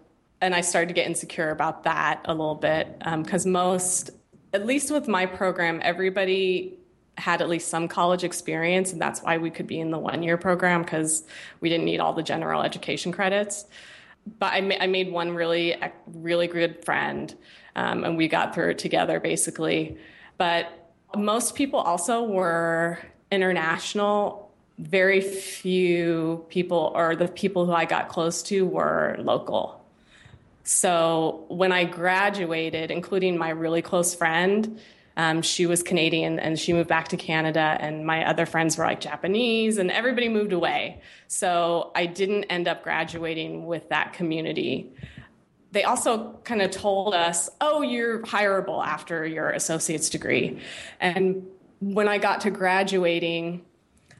[0.43, 4.11] and I started to get insecure about that a little bit because um, most,
[4.53, 6.79] at least with my program, everybody
[7.17, 10.23] had at least some college experience, and that's why we could be in the one
[10.23, 11.25] year program because
[11.61, 13.65] we didn't need all the general education credits.
[14.39, 15.77] But I, ma- I made one really,
[16.09, 17.35] really good friend,
[17.75, 19.97] um, and we got through it together basically.
[20.37, 22.99] But most people also were
[23.31, 24.44] international.
[24.79, 29.85] Very few people, or the people who I got close to, were local.
[30.65, 34.81] So when I graduated, including my really close friend,
[35.17, 38.85] um, she was Canadian and she moved back to Canada, and my other friends were
[38.85, 41.01] like Japanese, and everybody moved away.
[41.29, 44.93] So I didn't end up graduating with that community.
[45.71, 50.61] They also kind of told us, oh, you're hireable after your associate's degree.
[51.01, 51.47] And
[51.81, 53.65] when I got to graduating,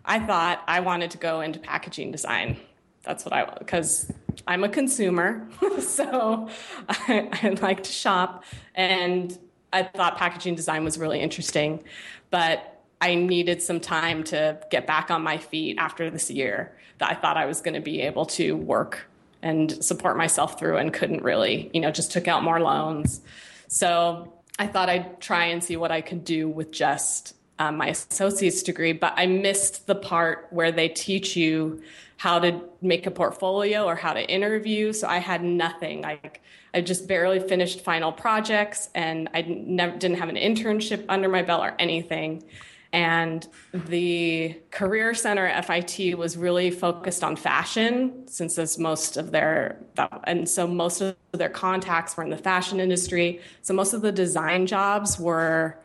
[0.05, 2.59] I thought I wanted to go into packaging design.
[3.03, 4.11] That's what I, because
[4.47, 5.47] I'm a consumer,
[5.81, 6.49] so
[6.89, 8.45] I, I like to shop.
[8.75, 9.37] And
[9.73, 11.83] I thought packaging design was really interesting,
[12.31, 17.11] but I needed some time to get back on my feet after this year that
[17.11, 19.07] I thought I was going to be able to work
[19.43, 23.21] and support myself through and couldn't really, you know, just took out more loans.
[23.69, 27.89] So I thought I'd try and see what I could do with just um, my
[27.89, 31.83] associate's degree, but I missed the part where they teach you
[32.17, 34.93] how to make a portfolio or how to interview.
[34.93, 36.03] So I had nothing.
[36.03, 41.29] Like I just barely finished final projects and I never didn't have an internship under
[41.29, 42.45] my belt or anything.
[42.93, 49.33] And the Career Center at FIT was really focused on fashion, since that's most of
[49.33, 49.81] their,
[50.23, 53.41] and so most of their contacts were in the fashion industry.
[53.63, 55.77] So most of the design jobs were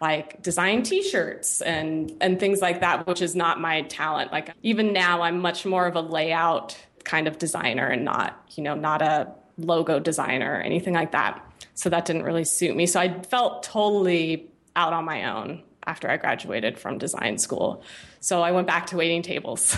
[0.00, 4.92] like design t-shirts and and things like that which is not my talent like even
[4.92, 9.02] now i'm much more of a layout kind of designer and not you know not
[9.02, 11.44] a logo designer or anything like that.
[11.74, 12.86] So that didn't really suit me.
[12.86, 17.82] So I felt totally out on my own after I graduated from design school.
[18.20, 19.76] So I went back to waiting tables,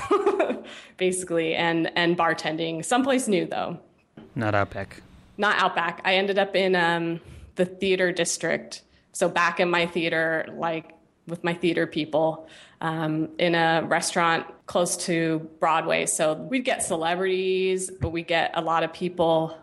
[0.97, 3.79] basically, and and bartending, someplace new though.
[4.35, 5.03] Not Outback.
[5.39, 6.01] not Outback.
[6.05, 7.21] I ended up in um,
[7.57, 8.83] the theater district.
[9.21, 10.95] So back in my theater, like
[11.27, 12.49] with my theater people,
[12.81, 16.07] um, in a restaurant close to Broadway.
[16.07, 19.59] So we'd get celebrities, but we get a lot of people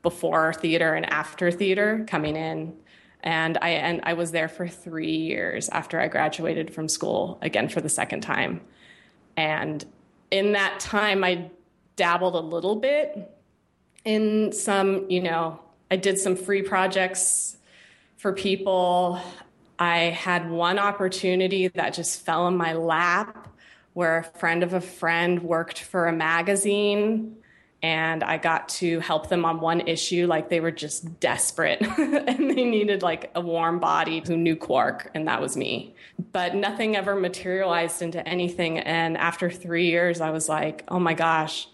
[0.00, 2.74] before theater and after theater coming in.
[3.22, 7.68] And I and I was there for three years after I graduated from school again
[7.68, 8.62] for the second time.
[9.36, 9.84] And
[10.30, 11.50] in that time, I
[11.96, 13.30] dabbled a little bit
[14.06, 15.60] in some, you know,
[15.90, 17.58] I did some free projects
[18.22, 19.20] for people.
[19.80, 23.48] I had one opportunity that just fell in my lap
[23.94, 27.36] where a friend of a friend worked for a magazine
[27.82, 30.28] and I got to help them on one issue.
[30.28, 35.10] Like they were just desperate and they needed like a warm body who knew Quark,
[35.14, 35.96] and that was me.
[36.30, 38.78] But nothing ever materialized into anything.
[38.78, 41.66] And after three years, I was like, oh my gosh.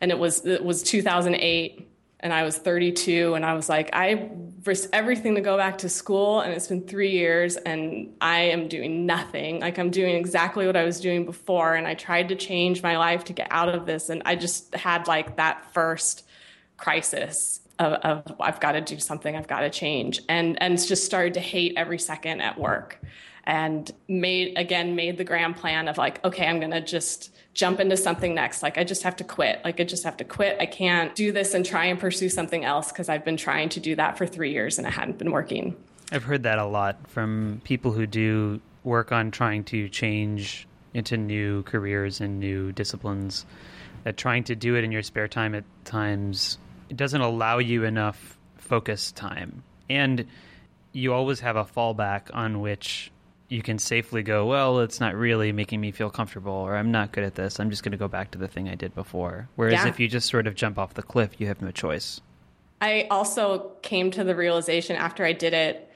[0.00, 1.91] And it was it was 2008
[2.22, 4.30] and I was 32 and I was like, I
[4.64, 8.68] risked everything to go back to school and it's been three years and I am
[8.68, 9.58] doing nothing.
[9.58, 11.74] Like I'm doing exactly what I was doing before.
[11.74, 14.08] And I tried to change my life to get out of this.
[14.08, 16.24] And I just had like that first
[16.76, 20.20] crisis of, of I've got to do something, I've got to change.
[20.28, 23.00] And and just started to hate every second at work.
[23.44, 27.96] And made again, made the grand plan of like, okay, I'm gonna just jump into
[27.96, 28.62] something next.
[28.62, 29.60] Like I just have to quit.
[29.64, 30.56] Like I just have to quit.
[30.60, 33.80] I can't do this and try and pursue something else because I've been trying to
[33.80, 35.76] do that for three years and it hadn't been working.
[36.10, 41.16] I've heard that a lot from people who do work on trying to change into
[41.16, 43.46] new careers and new disciplines.
[44.04, 47.84] That trying to do it in your spare time at times it doesn't allow you
[47.84, 49.62] enough focus time.
[49.88, 50.26] And
[50.92, 53.11] you always have a fallback on which
[53.52, 57.12] you can safely go, well, it's not really making me feel comfortable, or I'm not
[57.12, 57.60] good at this.
[57.60, 59.48] I'm just going to go back to the thing I did before.
[59.56, 59.88] Whereas yeah.
[59.88, 62.20] if you just sort of jump off the cliff, you have no choice.
[62.80, 65.88] I also came to the realization after I did it,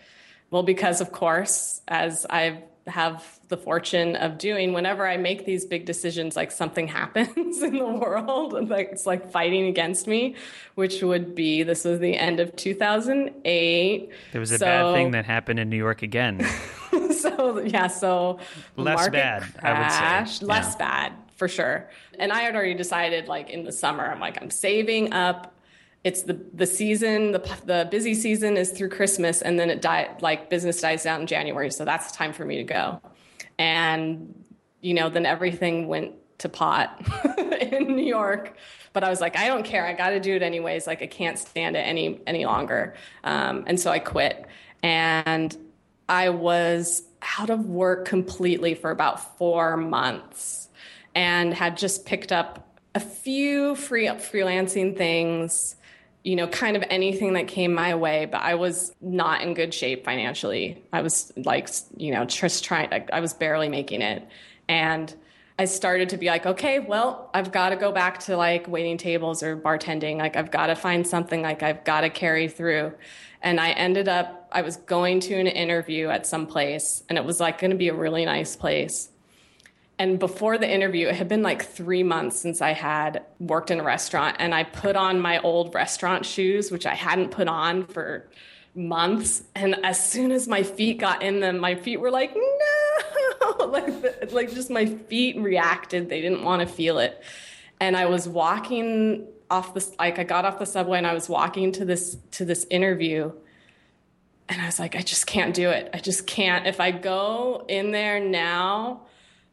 [0.50, 5.64] well, because of course, as I have the fortune of doing, whenever I make these
[5.64, 10.36] big decisions, like something happens in the world, like it's like fighting against me,
[10.74, 14.10] which would be this was the end of 2008.
[14.32, 16.46] There was a so, bad thing that happened in New York again.
[17.26, 18.38] so yeah, so
[18.76, 20.44] less bad, I would say.
[20.46, 20.78] Less yeah.
[20.78, 21.88] bad for sure.
[22.18, 25.54] And I had already decided, like in the summer, I'm like, I'm saving up.
[26.04, 30.16] It's the the season, the the busy season is through Christmas, and then it die
[30.20, 31.70] like business dies down in January.
[31.70, 33.00] So that's the time for me to go.
[33.58, 34.44] And
[34.80, 37.02] you know, then everything went to pot
[37.60, 38.56] in New York.
[38.92, 39.86] But I was like, I don't care.
[39.86, 40.86] I got to do it anyways.
[40.86, 42.94] Like I can't stand it any any longer.
[43.24, 44.46] Um, and so I quit.
[44.82, 45.56] And
[46.08, 47.02] I was
[47.38, 50.68] out of work completely for about four months
[51.14, 55.76] and had just picked up a few free freelancing things,
[56.24, 59.72] you know, kind of anything that came my way, but I was not in good
[59.72, 60.82] shape financially.
[60.92, 64.26] I was like, you know, just trying, I was barely making it.
[64.68, 65.14] And
[65.58, 68.98] I started to be like, okay, well, I've got to go back to like waiting
[68.98, 70.18] tables or bartending.
[70.18, 72.92] Like, I've got to find something like I've got to carry through.
[73.40, 77.24] And I ended up, I was going to an interview at some place, and it
[77.24, 79.10] was like going to be a really nice place.
[79.98, 83.80] And before the interview, it had been like three months since I had worked in
[83.80, 87.86] a restaurant, and I put on my old restaurant shoes, which I hadn't put on
[87.86, 88.28] for
[88.74, 89.42] months.
[89.54, 94.32] And as soon as my feet got in them, my feet were like, no, like,
[94.32, 96.10] like just my feet reacted.
[96.10, 97.22] They didn't want to feel it.
[97.80, 101.28] And I was walking off the like I got off the subway and I was
[101.28, 103.32] walking to this to this interview
[104.48, 105.90] and I was like I just can't do it.
[105.92, 109.02] I just can't if I go in there now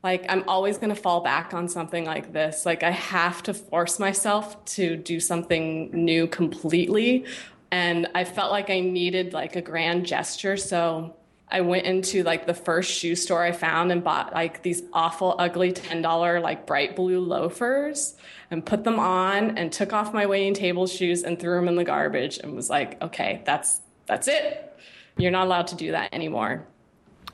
[0.03, 2.65] like I'm always going to fall back on something like this.
[2.65, 7.25] Like I have to force myself to do something new completely
[7.71, 11.15] and I felt like I needed like a grand gesture so
[11.49, 15.35] I went into like the first shoe store I found and bought like these awful,
[15.37, 18.15] ugly $10 like bright blue loafers
[18.49, 21.75] and put them on and took off my waiting table shoes and threw them in
[21.75, 24.72] the garbage and was like, okay, that's that's it.
[25.17, 26.65] You're not allowed to do that anymore.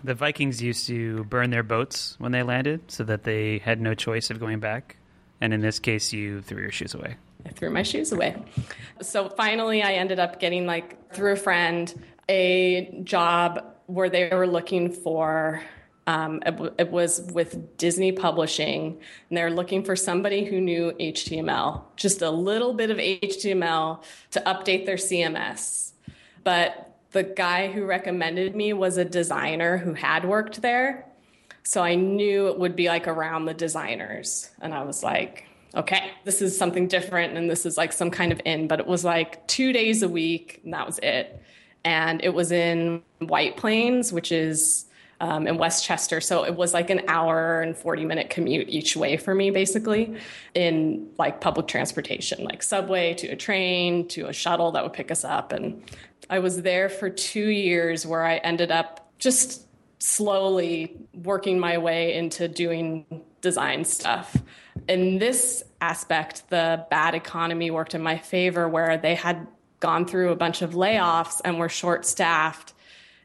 [0.03, 3.93] The Vikings used to burn their boats when they landed so that they had no
[3.93, 4.97] choice of going back.
[5.41, 7.17] And in this case, you threw your shoes away.
[7.45, 8.35] I threw my shoes away.
[9.01, 11.93] So finally, I ended up getting, like, through a friend,
[12.27, 15.61] a job where they were looking for
[16.09, 18.99] um, it, it, was with Disney Publishing,
[19.29, 24.39] and they're looking for somebody who knew HTML, just a little bit of HTML to
[24.41, 25.91] update their CMS.
[26.43, 31.05] But the guy who recommended me was a designer who had worked there.
[31.63, 34.49] So I knew it would be like around the designers.
[34.61, 35.45] And I was like,
[35.75, 38.87] okay, this is something different and this is like some kind of in, but it
[38.87, 41.41] was like two days a week and that was it.
[41.83, 44.85] And it was in White Plains, which is
[45.21, 46.21] um, in Westchester.
[46.21, 50.15] So it was like an hour and 40 minute commute each way for me, basically,
[50.53, 55.11] in like public transportation, like subway to a train to a shuttle that would pick
[55.11, 55.51] us up.
[55.51, 55.83] And
[56.29, 59.65] I was there for two years where I ended up just
[59.99, 63.05] slowly working my way into doing
[63.41, 64.35] design stuff.
[64.87, 69.47] In this aspect, the bad economy worked in my favor where they had
[69.79, 72.73] gone through a bunch of layoffs and were short staffed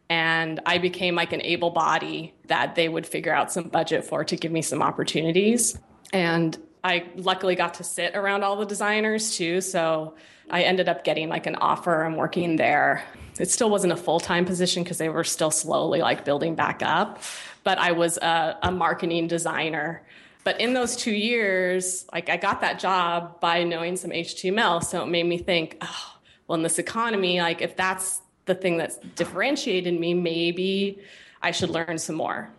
[0.08, 4.24] and I became like an able body that they would figure out some budget for
[4.24, 5.78] to give me some opportunities.
[6.12, 9.60] And I luckily got to sit around all the designers too.
[9.60, 10.14] So
[10.50, 13.04] I ended up getting like an offer and working there.
[13.38, 16.82] It still wasn't a full time position because they were still slowly like building back
[16.82, 17.20] up,
[17.64, 20.02] but I was a, a marketing designer.
[20.44, 24.84] But in those two years, like I got that job by knowing some HTML.
[24.84, 26.14] So it made me think, oh,
[26.46, 31.00] well, in this economy, like if that's the thing that's differentiated me, maybe
[31.42, 32.50] I should learn some more.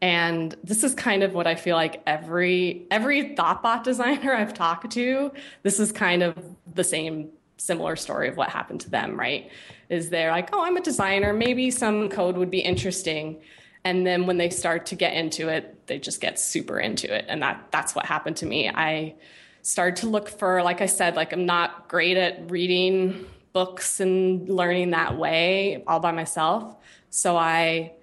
[0.00, 4.90] And this is kind of what I feel like every every thoughtbot designer I've talked
[4.92, 5.32] to,
[5.62, 6.36] this is kind of
[6.72, 9.50] the same similar story of what happened to them, right?
[9.88, 13.40] Is they're like, "Oh, I'm a designer, maybe some code would be interesting."
[13.84, 17.24] And then when they start to get into it, they just get super into it.
[17.28, 18.68] And that that's what happened to me.
[18.68, 19.14] I
[19.62, 24.48] started to look for like I said, like I'm not great at reading books and
[24.48, 26.76] learning that way all by myself.
[27.10, 27.94] So I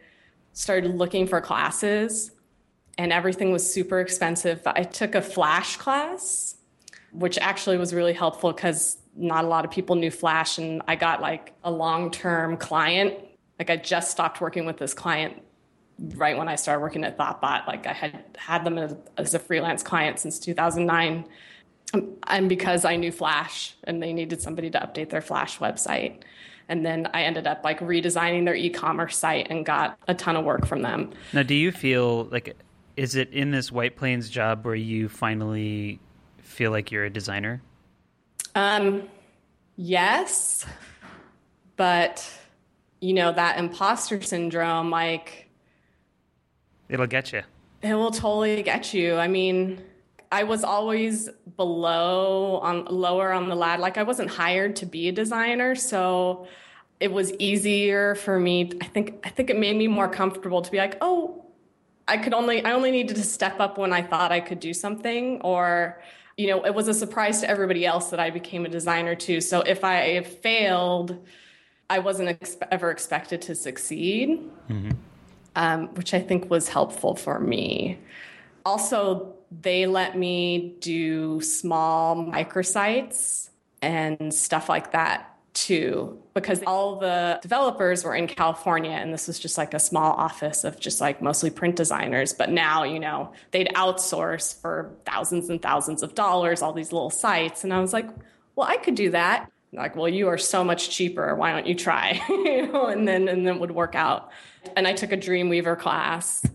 [0.55, 2.31] started looking for classes
[2.97, 4.61] and everything was super expensive.
[4.65, 6.55] I took a Flash class,
[7.11, 10.95] which actually was really helpful because not a lot of people knew Flash, and I
[10.95, 13.13] got like a long term client.
[13.59, 15.41] Like I just stopped working with this client
[16.15, 17.67] right when I started working at Thoughtbot.
[17.67, 21.25] Like I had had them as, as a freelance client since 2009
[21.93, 26.23] um, and because I knew Flash and they needed somebody to update their Flash website.
[26.67, 30.35] And then I ended up like redesigning their e commerce site and got a ton
[30.35, 31.11] of work from them.
[31.31, 32.55] Now, do you feel like,
[32.97, 35.99] is it in this White Plains job where you finally
[36.39, 37.61] feel like you're a designer?
[38.55, 39.03] Um,
[39.75, 40.65] yes.
[41.75, 42.27] But,
[43.01, 45.49] you know, that imposter syndrome, like,
[46.89, 47.43] it'll get you.
[47.81, 49.17] It will totally get you.
[49.17, 49.83] I mean,
[50.31, 53.81] I was always below on lower on the ladder.
[53.81, 56.47] Like I wasn't hired to be a designer, so
[56.99, 58.71] it was easier for me.
[58.81, 61.45] I think I think it made me more comfortable to be like, oh,
[62.07, 64.73] I could only I only needed to step up when I thought I could do
[64.73, 66.01] something, or
[66.37, 69.39] you know, it was a surprise to everybody else that I became a designer too.
[69.41, 71.17] So if I failed,
[71.89, 74.91] I wasn't expe- ever expected to succeed, mm-hmm.
[75.55, 77.99] um, which I think was helpful for me.
[78.65, 83.49] Also, they let me do small microsites
[83.81, 89.39] and stuff like that too because all the developers were in California and this was
[89.39, 92.33] just like a small office of just like mostly print designers.
[92.33, 97.09] But now you know they'd outsource for thousands and thousands of dollars all these little
[97.09, 97.63] sites.
[97.63, 98.09] And I was like
[98.55, 99.49] well I could do that.
[99.71, 101.33] Like well you are so much cheaper.
[101.35, 102.21] Why don't you try?
[102.29, 104.31] You know and then and then it would work out.
[104.75, 106.45] And I took a Dreamweaver class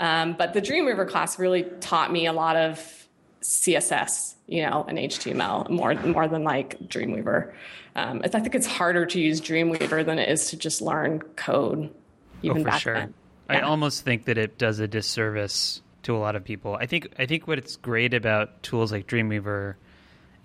[0.00, 3.06] um, but the Dreamweaver class really taught me a lot of
[3.42, 7.52] CSS, you know, and HTML more more than like Dreamweaver.
[7.94, 11.94] Um, I think it's harder to use Dreamweaver than it is to just learn code.
[12.42, 12.94] Even oh, for sure.
[12.94, 13.14] Then.
[13.50, 13.66] I yeah.
[13.66, 16.76] almost think that it does a disservice to a lot of people.
[16.80, 19.74] I think I think what's great about tools like Dreamweaver,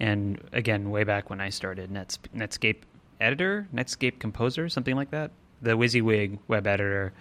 [0.01, 2.81] and again, way back when I started Nets, Netscape
[3.21, 5.31] Editor, Netscape Composer, something like that,
[5.61, 7.13] the WYSIWYG web editor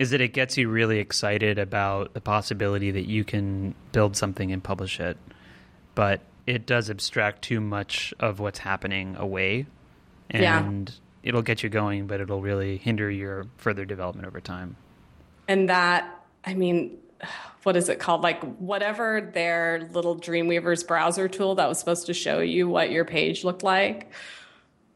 [0.00, 4.50] is that it gets you really excited about the possibility that you can build something
[4.50, 5.18] and publish it.
[5.94, 9.66] But it does abstract too much of what's happening away.
[10.30, 10.96] And yeah.
[11.22, 14.76] it'll get you going, but it'll really hinder your further development over time.
[15.46, 16.96] And that, I mean,
[17.64, 18.22] what is it called?
[18.22, 23.04] Like whatever their little Dreamweaver's browser tool that was supposed to show you what your
[23.04, 24.10] page looked like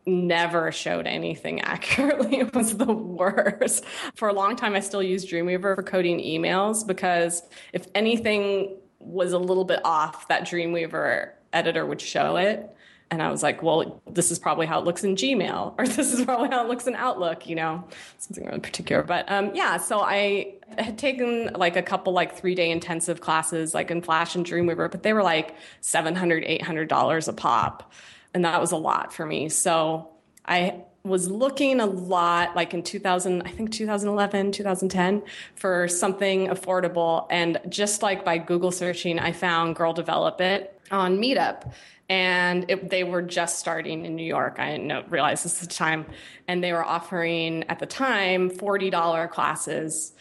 [0.06, 2.38] never showed anything accurately.
[2.38, 3.84] It was the worst.
[4.14, 7.42] For a long time, I still used Dreamweaver for coding emails because
[7.72, 12.70] if anything was a little bit off, that Dreamweaver editor would show it.
[13.10, 16.12] And I was like, well, this is probably how it looks in Gmail, or this
[16.12, 17.84] is probably how it looks in Outlook, you know,
[18.18, 19.02] something really particular.
[19.02, 23.74] But um, yeah, so I had taken like a couple like three day intensive classes,
[23.74, 27.92] like in Flash and Dreamweaver, but they were like $700, $800 a pop
[28.34, 29.48] and that was a lot for me.
[29.48, 30.10] So
[30.44, 35.22] I was looking a lot like in 2000 i think 2011 2010
[35.54, 41.18] for something affordable and just like by google searching i found girl develop it on
[41.18, 41.70] meetup
[42.08, 44.56] and it, they were just starting in new york.
[44.58, 46.06] I didn't know, realize this at the time.
[46.46, 50.12] And they were offering at the time $40 classes.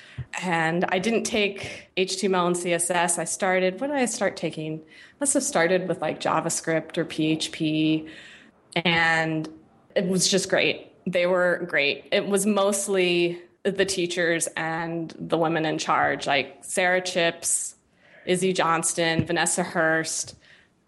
[0.42, 4.82] And i didn't take html and css i started what did i start taking?
[5.20, 8.10] Must have started with like javascript or php
[8.76, 9.50] and
[9.96, 10.92] it was just great.
[11.06, 12.06] They were great.
[12.12, 17.76] It was mostly the teachers and the women in charge, like Sara Chipps,
[18.26, 20.36] Izzy Johnston, Vanessa Hurst,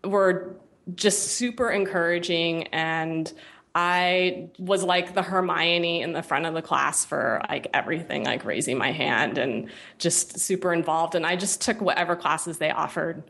[0.03, 0.55] were
[0.93, 3.31] just super encouraging and
[3.77, 8.45] I was like the Hermione in the front of the class for like everything, like
[8.45, 11.13] raising my hand and just super involved.
[11.13, 13.23] And I just took whatever classes they offered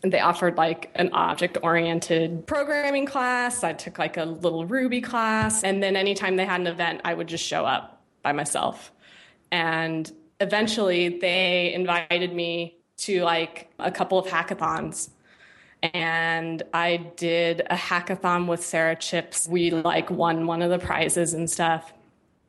[0.00, 3.62] they offered like an object oriented programming class.
[3.62, 5.62] I took like a little Ruby class.
[5.62, 8.90] And then anytime they had an event, I would just show up by myself.
[9.52, 15.10] And eventually they invited me to like a couple of hackathons.
[15.82, 19.48] And I did a hackathon with Sara Chipps.
[19.48, 21.92] We like won one of the prizes and stuff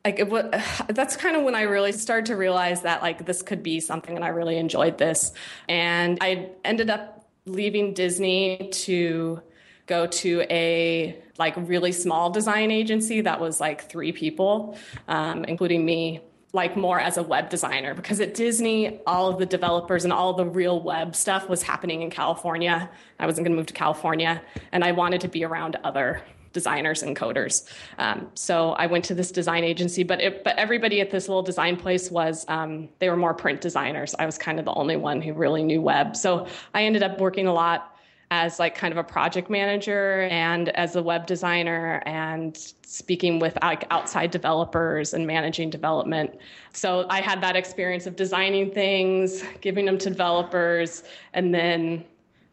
[0.04, 0.44] like it was,
[0.88, 4.14] that's kind of when I really started to realize that like this could be something
[4.14, 5.32] and I really enjoyed this.
[5.68, 9.40] And I ended up leaving Disney to
[9.86, 14.78] go to a like really small design agency that was like three people,
[15.08, 16.20] um, including me,
[16.54, 20.32] like more as a web designer because at Disney, all of the developers and all
[20.32, 22.88] the real web stuff was happening in California.
[23.18, 24.40] I wasn't going to move to California,
[24.72, 27.68] and I wanted to be around other designers and coders.
[27.98, 31.42] Um, so I went to this design agency, but it, but everybody at this little
[31.42, 34.14] design place was um, they were more print designers.
[34.18, 36.14] I was kind of the only one who really knew web.
[36.14, 37.93] So I ended up working a lot
[38.30, 43.56] as like kind of a project manager and as a web designer and speaking with
[43.62, 46.38] like outside developers and managing development.
[46.72, 52.04] So I had that experience of designing things, giving them to developers, and then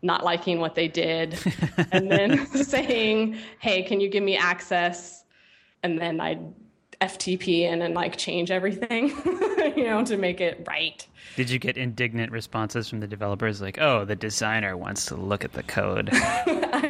[0.02, 1.38] not liking what they did
[1.92, 5.24] and then saying, "Hey, can you give me access?"
[5.84, 6.54] And then I'd
[7.02, 9.10] FTP in and like change everything,
[9.76, 11.06] you know, to make it right.
[11.36, 15.44] Did you get indignant responses from the developers like, "Oh, the designer wants to look
[15.44, 16.10] at the code"?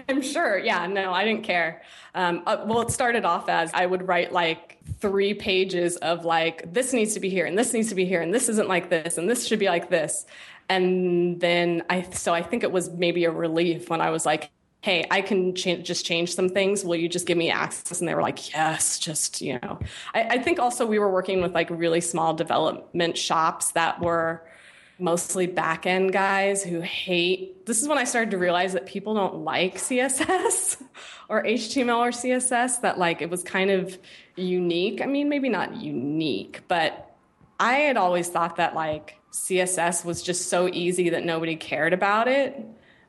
[0.09, 0.57] I'm sure.
[0.57, 1.81] Yeah, no, I didn't care.
[2.15, 6.73] Um, uh, well, it started off as I would write like three pages of like
[6.73, 8.89] this needs to be here and this needs to be here and this isn't like
[8.89, 10.25] this and this should be like this
[10.71, 14.51] and then I, so I think it was maybe a relief when I was like,
[14.81, 16.83] hey, I can just change some things.
[16.83, 17.99] Will you just give me access?
[17.99, 19.79] And they were like, yes, just, you know.
[20.13, 24.43] I, I think also we were working with like really small development shops that were
[24.97, 27.65] mostly back end guys who hate.
[27.67, 30.81] This is when I started to realize that people don't like CSS
[31.29, 33.97] or HTML or CSS, that like it was kind of
[34.35, 34.99] unique.
[35.01, 37.15] I mean, maybe not unique, but
[37.59, 42.27] I had always thought that like, CSS was just so easy that nobody cared about
[42.27, 42.59] it.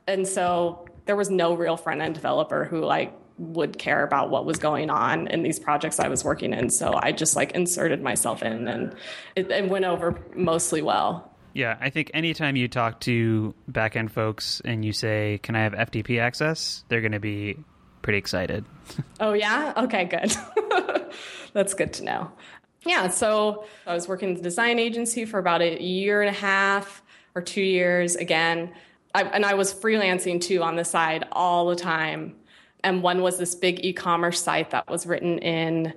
[0.07, 4.45] And so there was no real front end developer who like would care about what
[4.45, 6.69] was going on in these projects I was working in.
[6.69, 8.95] So I just like inserted myself in and
[9.35, 11.31] it, it went over mostly well.
[11.53, 15.73] Yeah, I think anytime you talk to backend folks and you say, "Can I have
[15.73, 17.57] FTP access?" they're going to be
[18.01, 18.65] pretty excited.
[19.19, 20.35] oh yeah, okay, good.
[21.53, 22.31] That's good to know
[22.85, 26.37] yeah, so I was working in the design agency for about a year and a
[26.37, 27.01] half
[27.35, 28.73] or two years again.
[29.15, 32.35] I, and I was freelancing too on the side all the time.
[32.83, 35.93] And one was this big e commerce site that was written in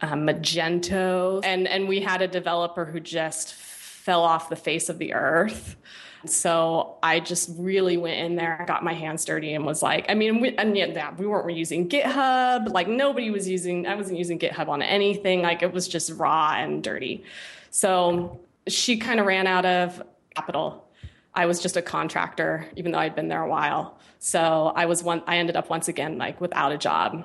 [0.00, 1.40] uh, Magento.
[1.44, 5.76] And, and we had a developer who just fell off the face of the earth.
[6.24, 10.14] So I just really went in there, got my hands dirty, and was like, I
[10.14, 12.68] mean, we, and yeah, we weren't using GitHub.
[12.72, 13.86] Like nobody was using.
[13.86, 15.42] I wasn't using GitHub on anything.
[15.42, 17.24] Like it was just raw and dirty.
[17.70, 20.02] So she kind of ran out of
[20.36, 20.88] capital.
[21.34, 23.98] I was just a contractor, even though I'd been there a while.
[24.18, 25.22] So I was one.
[25.26, 27.24] I ended up once again like without a job,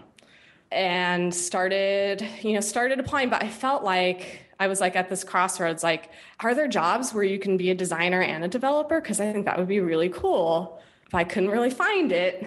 [0.72, 3.30] and started, you know, started applying.
[3.30, 7.24] But I felt like I was like at this crossroads like, are there jobs where
[7.24, 9.00] you can be a designer and a developer?
[9.00, 10.82] Because I think that would be really cool.
[11.06, 12.42] If I couldn't really find it,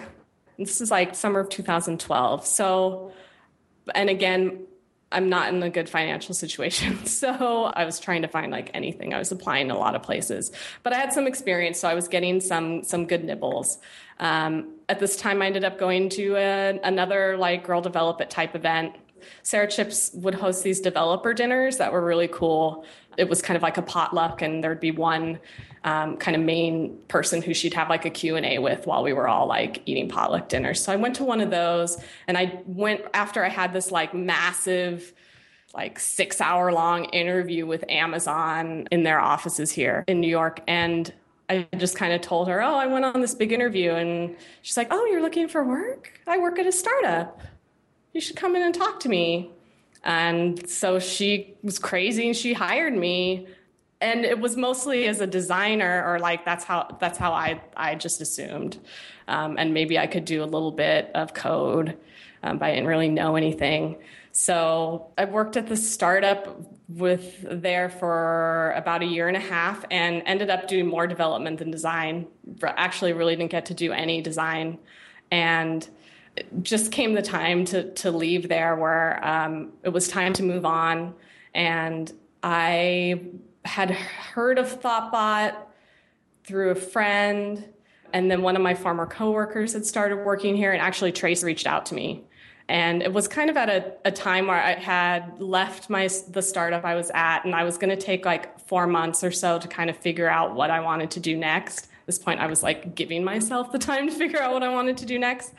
[0.57, 2.45] and this is like summer of 2012.
[2.45, 3.11] So,
[3.95, 4.65] and again,
[5.11, 6.99] I'm not in a good financial situation.
[7.21, 9.13] So I was trying to find like anything.
[9.13, 10.51] I was applying to a lot of places,
[10.81, 11.79] but I had some experience.
[11.79, 13.77] So I was getting some, some good nibbles.
[14.19, 18.29] Um, at this time, I ended up going to a, another like girl develop it
[18.29, 18.95] type event
[19.43, 22.85] Sara Chipps would host these developer dinners that were really cool.
[23.17, 25.39] It was kind of like a potluck, and there'd be one
[25.83, 29.27] um, kind of main person who she'd have like a Q&A with while we were
[29.27, 30.83] all like eating potluck dinners.
[30.83, 31.97] So I went to one of those,
[32.27, 35.13] and I went after I had this like massive
[35.73, 40.61] like six hour long interview with Amazon in their offices here in New York.
[40.67, 41.11] And
[41.49, 43.91] I just kind of told her, Oh, I went on this big interview.
[43.91, 46.19] And she's like, Oh, you're looking for work?
[46.27, 47.41] I work at a startup.
[48.13, 49.51] You should come in and talk to me.
[50.03, 53.47] And so she was crazy and she hired me.
[53.99, 57.93] And it was mostly as a designer, or like that's how that's how I I
[57.93, 58.79] just assumed,
[59.27, 61.99] um, and maybe I could do a little bit of code,
[62.41, 63.97] um, but I didn't really know anything.
[64.31, 69.85] So I worked at the startup with there for about a year and a half
[69.91, 72.25] and ended up doing more development than design.
[72.63, 74.79] Actually, really didn't get to do any design.
[75.29, 75.87] And
[76.61, 80.65] just came the time to, to leave there where um, it was time to move
[80.65, 81.13] on.
[81.53, 82.11] And
[82.41, 83.21] I
[83.65, 85.55] had heard of Thoughtbot
[86.43, 87.65] through a friend.
[88.13, 91.65] And then one of my former coworkers had started working here, and actually, Trace reached
[91.65, 92.25] out to me
[92.71, 96.41] and it was kind of at a, a time where I had left my the
[96.41, 99.59] startup I was at, and I was going to take like four months or so
[99.59, 101.85] to kind of figure out what I wanted to do next.
[101.85, 104.69] At this point, I was like giving myself the time to figure out what I
[104.69, 105.53] wanted to do next.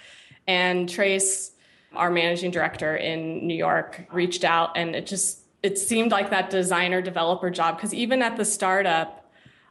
[0.46, 1.52] And Trace,
[1.94, 6.50] our managing director in New York, reached out, and it just it seemed like that
[6.50, 9.22] designer developer job because even at the startup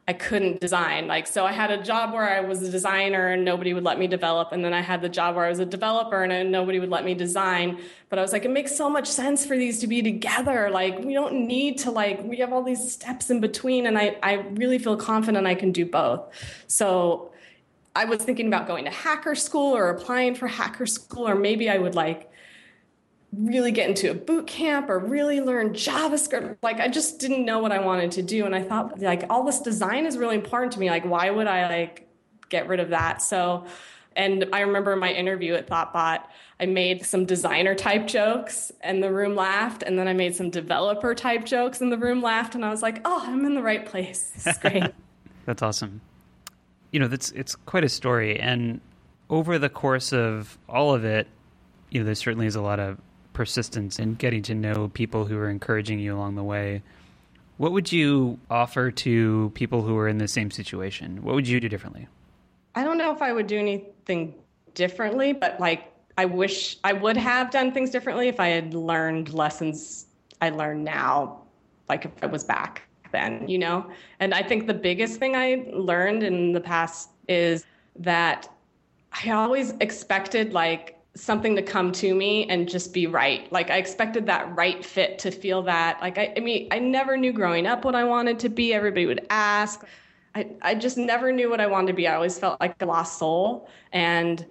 [0.07, 1.07] I couldn't design.
[1.07, 3.99] Like, so I had a job where I was a designer and nobody would let
[3.99, 4.51] me develop.
[4.51, 6.89] And then I had the job where I was a developer and uh, nobody would
[6.89, 7.79] let me design.
[8.09, 10.71] But I was like, it makes so much sense for these to be together.
[10.71, 13.85] Like, we don't need to, like, we have all these steps in between.
[13.85, 16.27] And I, I really feel confident I can do both.
[16.65, 17.30] So
[17.95, 21.69] I was thinking about going to hacker school or applying for hacker school, or maybe
[21.69, 22.31] I would like
[23.33, 26.57] really get into a boot camp or really learn JavaScript.
[26.61, 28.45] Like I just didn't know what I wanted to do.
[28.45, 30.89] And I thought like all this design is really important to me.
[30.89, 32.09] Like why would I like
[32.49, 33.21] get rid of that?
[33.21, 33.65] So
[34.15, 36.23] and I remember my interview at Thoughtbot,
[36.59, 39.83] I made some designer type jokes and the room laughed.
[39.83, 42.53] And then I made some developer type jokes and the room laughed.
[42.55, 44.33] And I was like, oh, I'm in the right place.
[44.35, 44.83] It's great.
[45.45, 46.01] that's awesome.
[46.91, 48.39] You know, that's it's quite a story.
[48.39, 48.81] And
[49.29, 51.27] over the course of all of it,
[51.89, 52.99] you know, there certainly is a lot of
[53.33, 56.83] persistence and getting to know people who are encouraging you along the way.
[57.57, 61.23] What would you offer to people who are in the same situation?
[61.23, 62.07] What would you do differently?
[62.75, 64.35] I don't know if I would do anything
[64.73, 69.33] differently, but like I wish I would have done things differently if I had learned
[69.33, 70.07] lessons
[70.41, 71.41] I learn now,
[71.87, 72.81] like if I was back
[73.11, 73.89] then, you know?
[74.19, 77.65] And I think the biggest thing I learned in the past is
[77.97, 78.49] that
[79.11, 83.51] I always expected like something to come to me and just be right.
[83.51, 85.99] Like I expected that right fit to feel that.
[86.01, 88.73] Like I, I mean, I never knew growing up what I wanted to be.
[88.73, 89.83] Everybody would ask.
[90.33, 92.07] I, I just never knew what I wanted to be.
[92.07, 94.45] I always felt like a lost soul and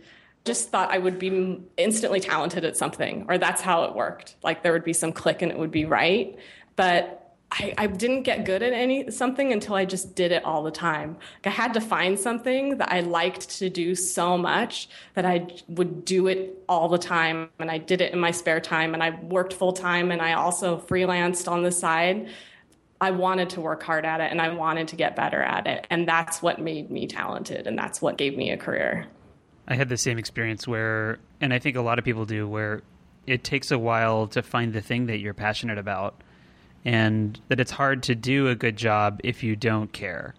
[0.45, 4.37] just thought I would be instantly talented at something, or that's how it worked.
[4.43, 6.39] Like there would be some click and it would be right.
[6.77, 10.63] But I, I, didn't get good at any something until I just did it all
[10.63, 11.17] the time.
[11.45, 15.49] Like I had to find something that I liked to do so much that I
[15.67, 19.03] would do it all the time, and I did it in my spare time, and
[19.03, 22.29] I worked full time, and I also freelanced on the side.
[23.01, 25.87] I wanted to work hard at it, and I wanted to get better at it,
[25.91, 29.07] and that's what made me talented, and that's what gave me a career.
[29.67, 32.83] I had the same experience where, and I think a lot of people do, where
[33.27, 36.23] it takes a while to find the thing that you're passionate about
[36.85, 40.35] and that it's hard to do a good job if you don't care.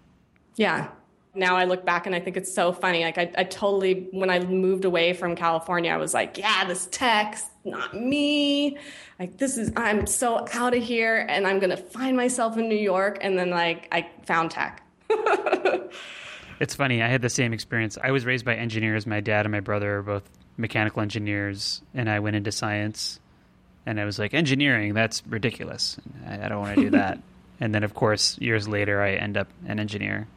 [0.56, 0.90] Yeah.
[1.34, 3.04] Now I look back and I think it's so funny.
[3.04, 6.88] Like I, I totally, when I moved away from California, I was like, yeah, this
[6.92, 8.78] tech's not me.
[9.18, 12.68] Like this is, I'm so out of here and I'm going to find myself in
[12.68, 13.20] New York.
[13.22, 14.84] And then like I found tech.
[16.60, 17.02] it's funny.
[17.02, 17.98] I had the same experience.
[18.04, 19.08] I was raised by engineers.
[19.08, 23.21] My dad and my brother are both mechanical engineers and I went into science
[23.86, 25.98] and I was like, engineering, that's ridiculous.
[26.26, 27.20] I, I don't want to do that.
[27.60, 30.28] and then, of course, years later, I end up an engineer.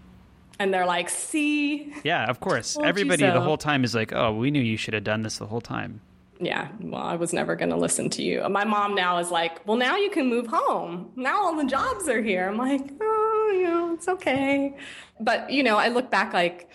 [0.59, 1.93] And they're like, see?
[2.05, 2.77] Yeah, of course.
[2.81, 3.33] Everybody so.
[3.33, 5.61] the whole time is like, oh, we knew you should have done this the whole
[5.61, 6.01] time.
[6.41, 8.47] Yeah, well, I was never going to listen to you.
[8.49, 11.11] My mom now is like, well, now you can move home.
[11.17, 12.49] Now all the jobs are here.
[12.49, 14.77] I'm like, oh, you know, it's okay.
[15.21, 16.69] But, you know, I look back like,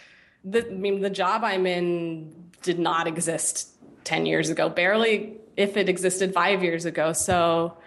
[0.43, 3.69] the, I mean, the job I'm in did not exist
[4.03, 7.13] 10 years ago, barely if it existed five years ago.
[7.13, 7.77] So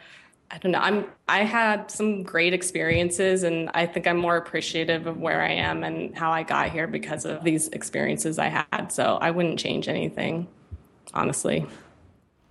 [0.51, 0.79] I don't know.
[0.79, 5.53] I'm I had some great experiences and I think I'm more appreciative of where I
[5.53, 8.93] am and how I got here because of these experiences I had.
[8.93, 10.47] So I wouldn't change anything,
[11.15, 11.67] honestly.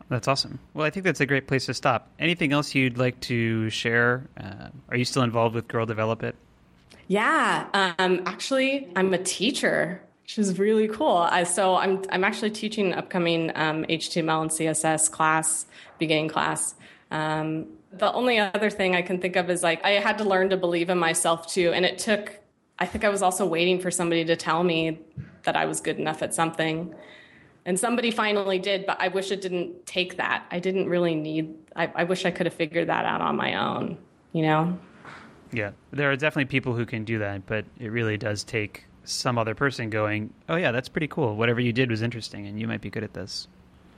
[0.10, 0.60] That's awesome.
[0.74, 2.10] Well, I think that's a great place to stop.
[2.20, 4.28] Anything else you'd like to share?
[4.36, 6.36] Uh, are you still involved with Girl Develop It?
[7.08, 11.18] Yeah, um, actually, I'm a teacher, which is really cool.
[11.18, 15.66] I, so I'm I'm actually teaching an upcoming um, HTML and CSS class,
[15.98, 16.76] beginning class.
[17.10, 20.50] Um, the only other thing I can think of is like I had to learn
[20.50, 22.40] to believe in myself too, and it took.
[22.80, 25.00] I think I was also waiting for somebody to tell me
[25.44, 26.96] that I was good enough at something.
[27.66, 30.46] And somebody finally did, but I wish it didn't take that.
[30.50, 33.54] I didn't really need, I, I wish I could have figured that out on my
[33.54, 34.00] own,
[34.34, 34.80] you know?
[35.54, 39.38] Yeah, there are definitely people who can do that, but it really does take some
[39.38, 41.36] other person going, "Oh yeah, that's pretty cool.
[41.36, 43.48] Whatever you did was interesting, and you might be good at this."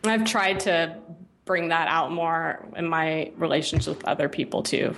[0.06, 0.98] I've tried to
[1.46, 4.96] bring that out more in my relationships with other people too.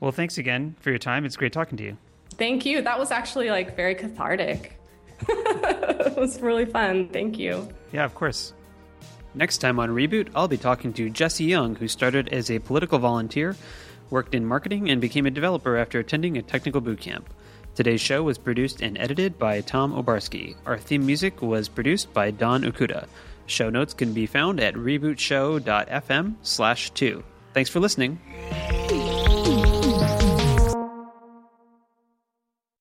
[0.00, 1.24] Well, thanks again for your time.
[1.24, 1.96] It's great talking to you.
[2.30, 2.82] Thank you.
[2.82, 4.78] That was actually like very cathartic.
[5.28, 7.08] it was really fun.
[7.08, 7.68] Thank you.
[7.92, 8.52] Yeah, of course.
[9.34, 12.98] Next time on Reboot, I'll be talking to Jesse Young, who started as a political
[12.98, 13.56] volunteer
[14.10, 17.28] worked in marketing, and became a developer after attending a technical boot camp.
[17.76, 20.56] Today's show was produced and edited by Tom Obarski.
[20.64, 23.06] Our theme music was produced by Don Okuda.
[23.44, 27.22] Show notes can be found at rebootshow.fm slash 2.
[27.52, 28.18] Thanks for listening.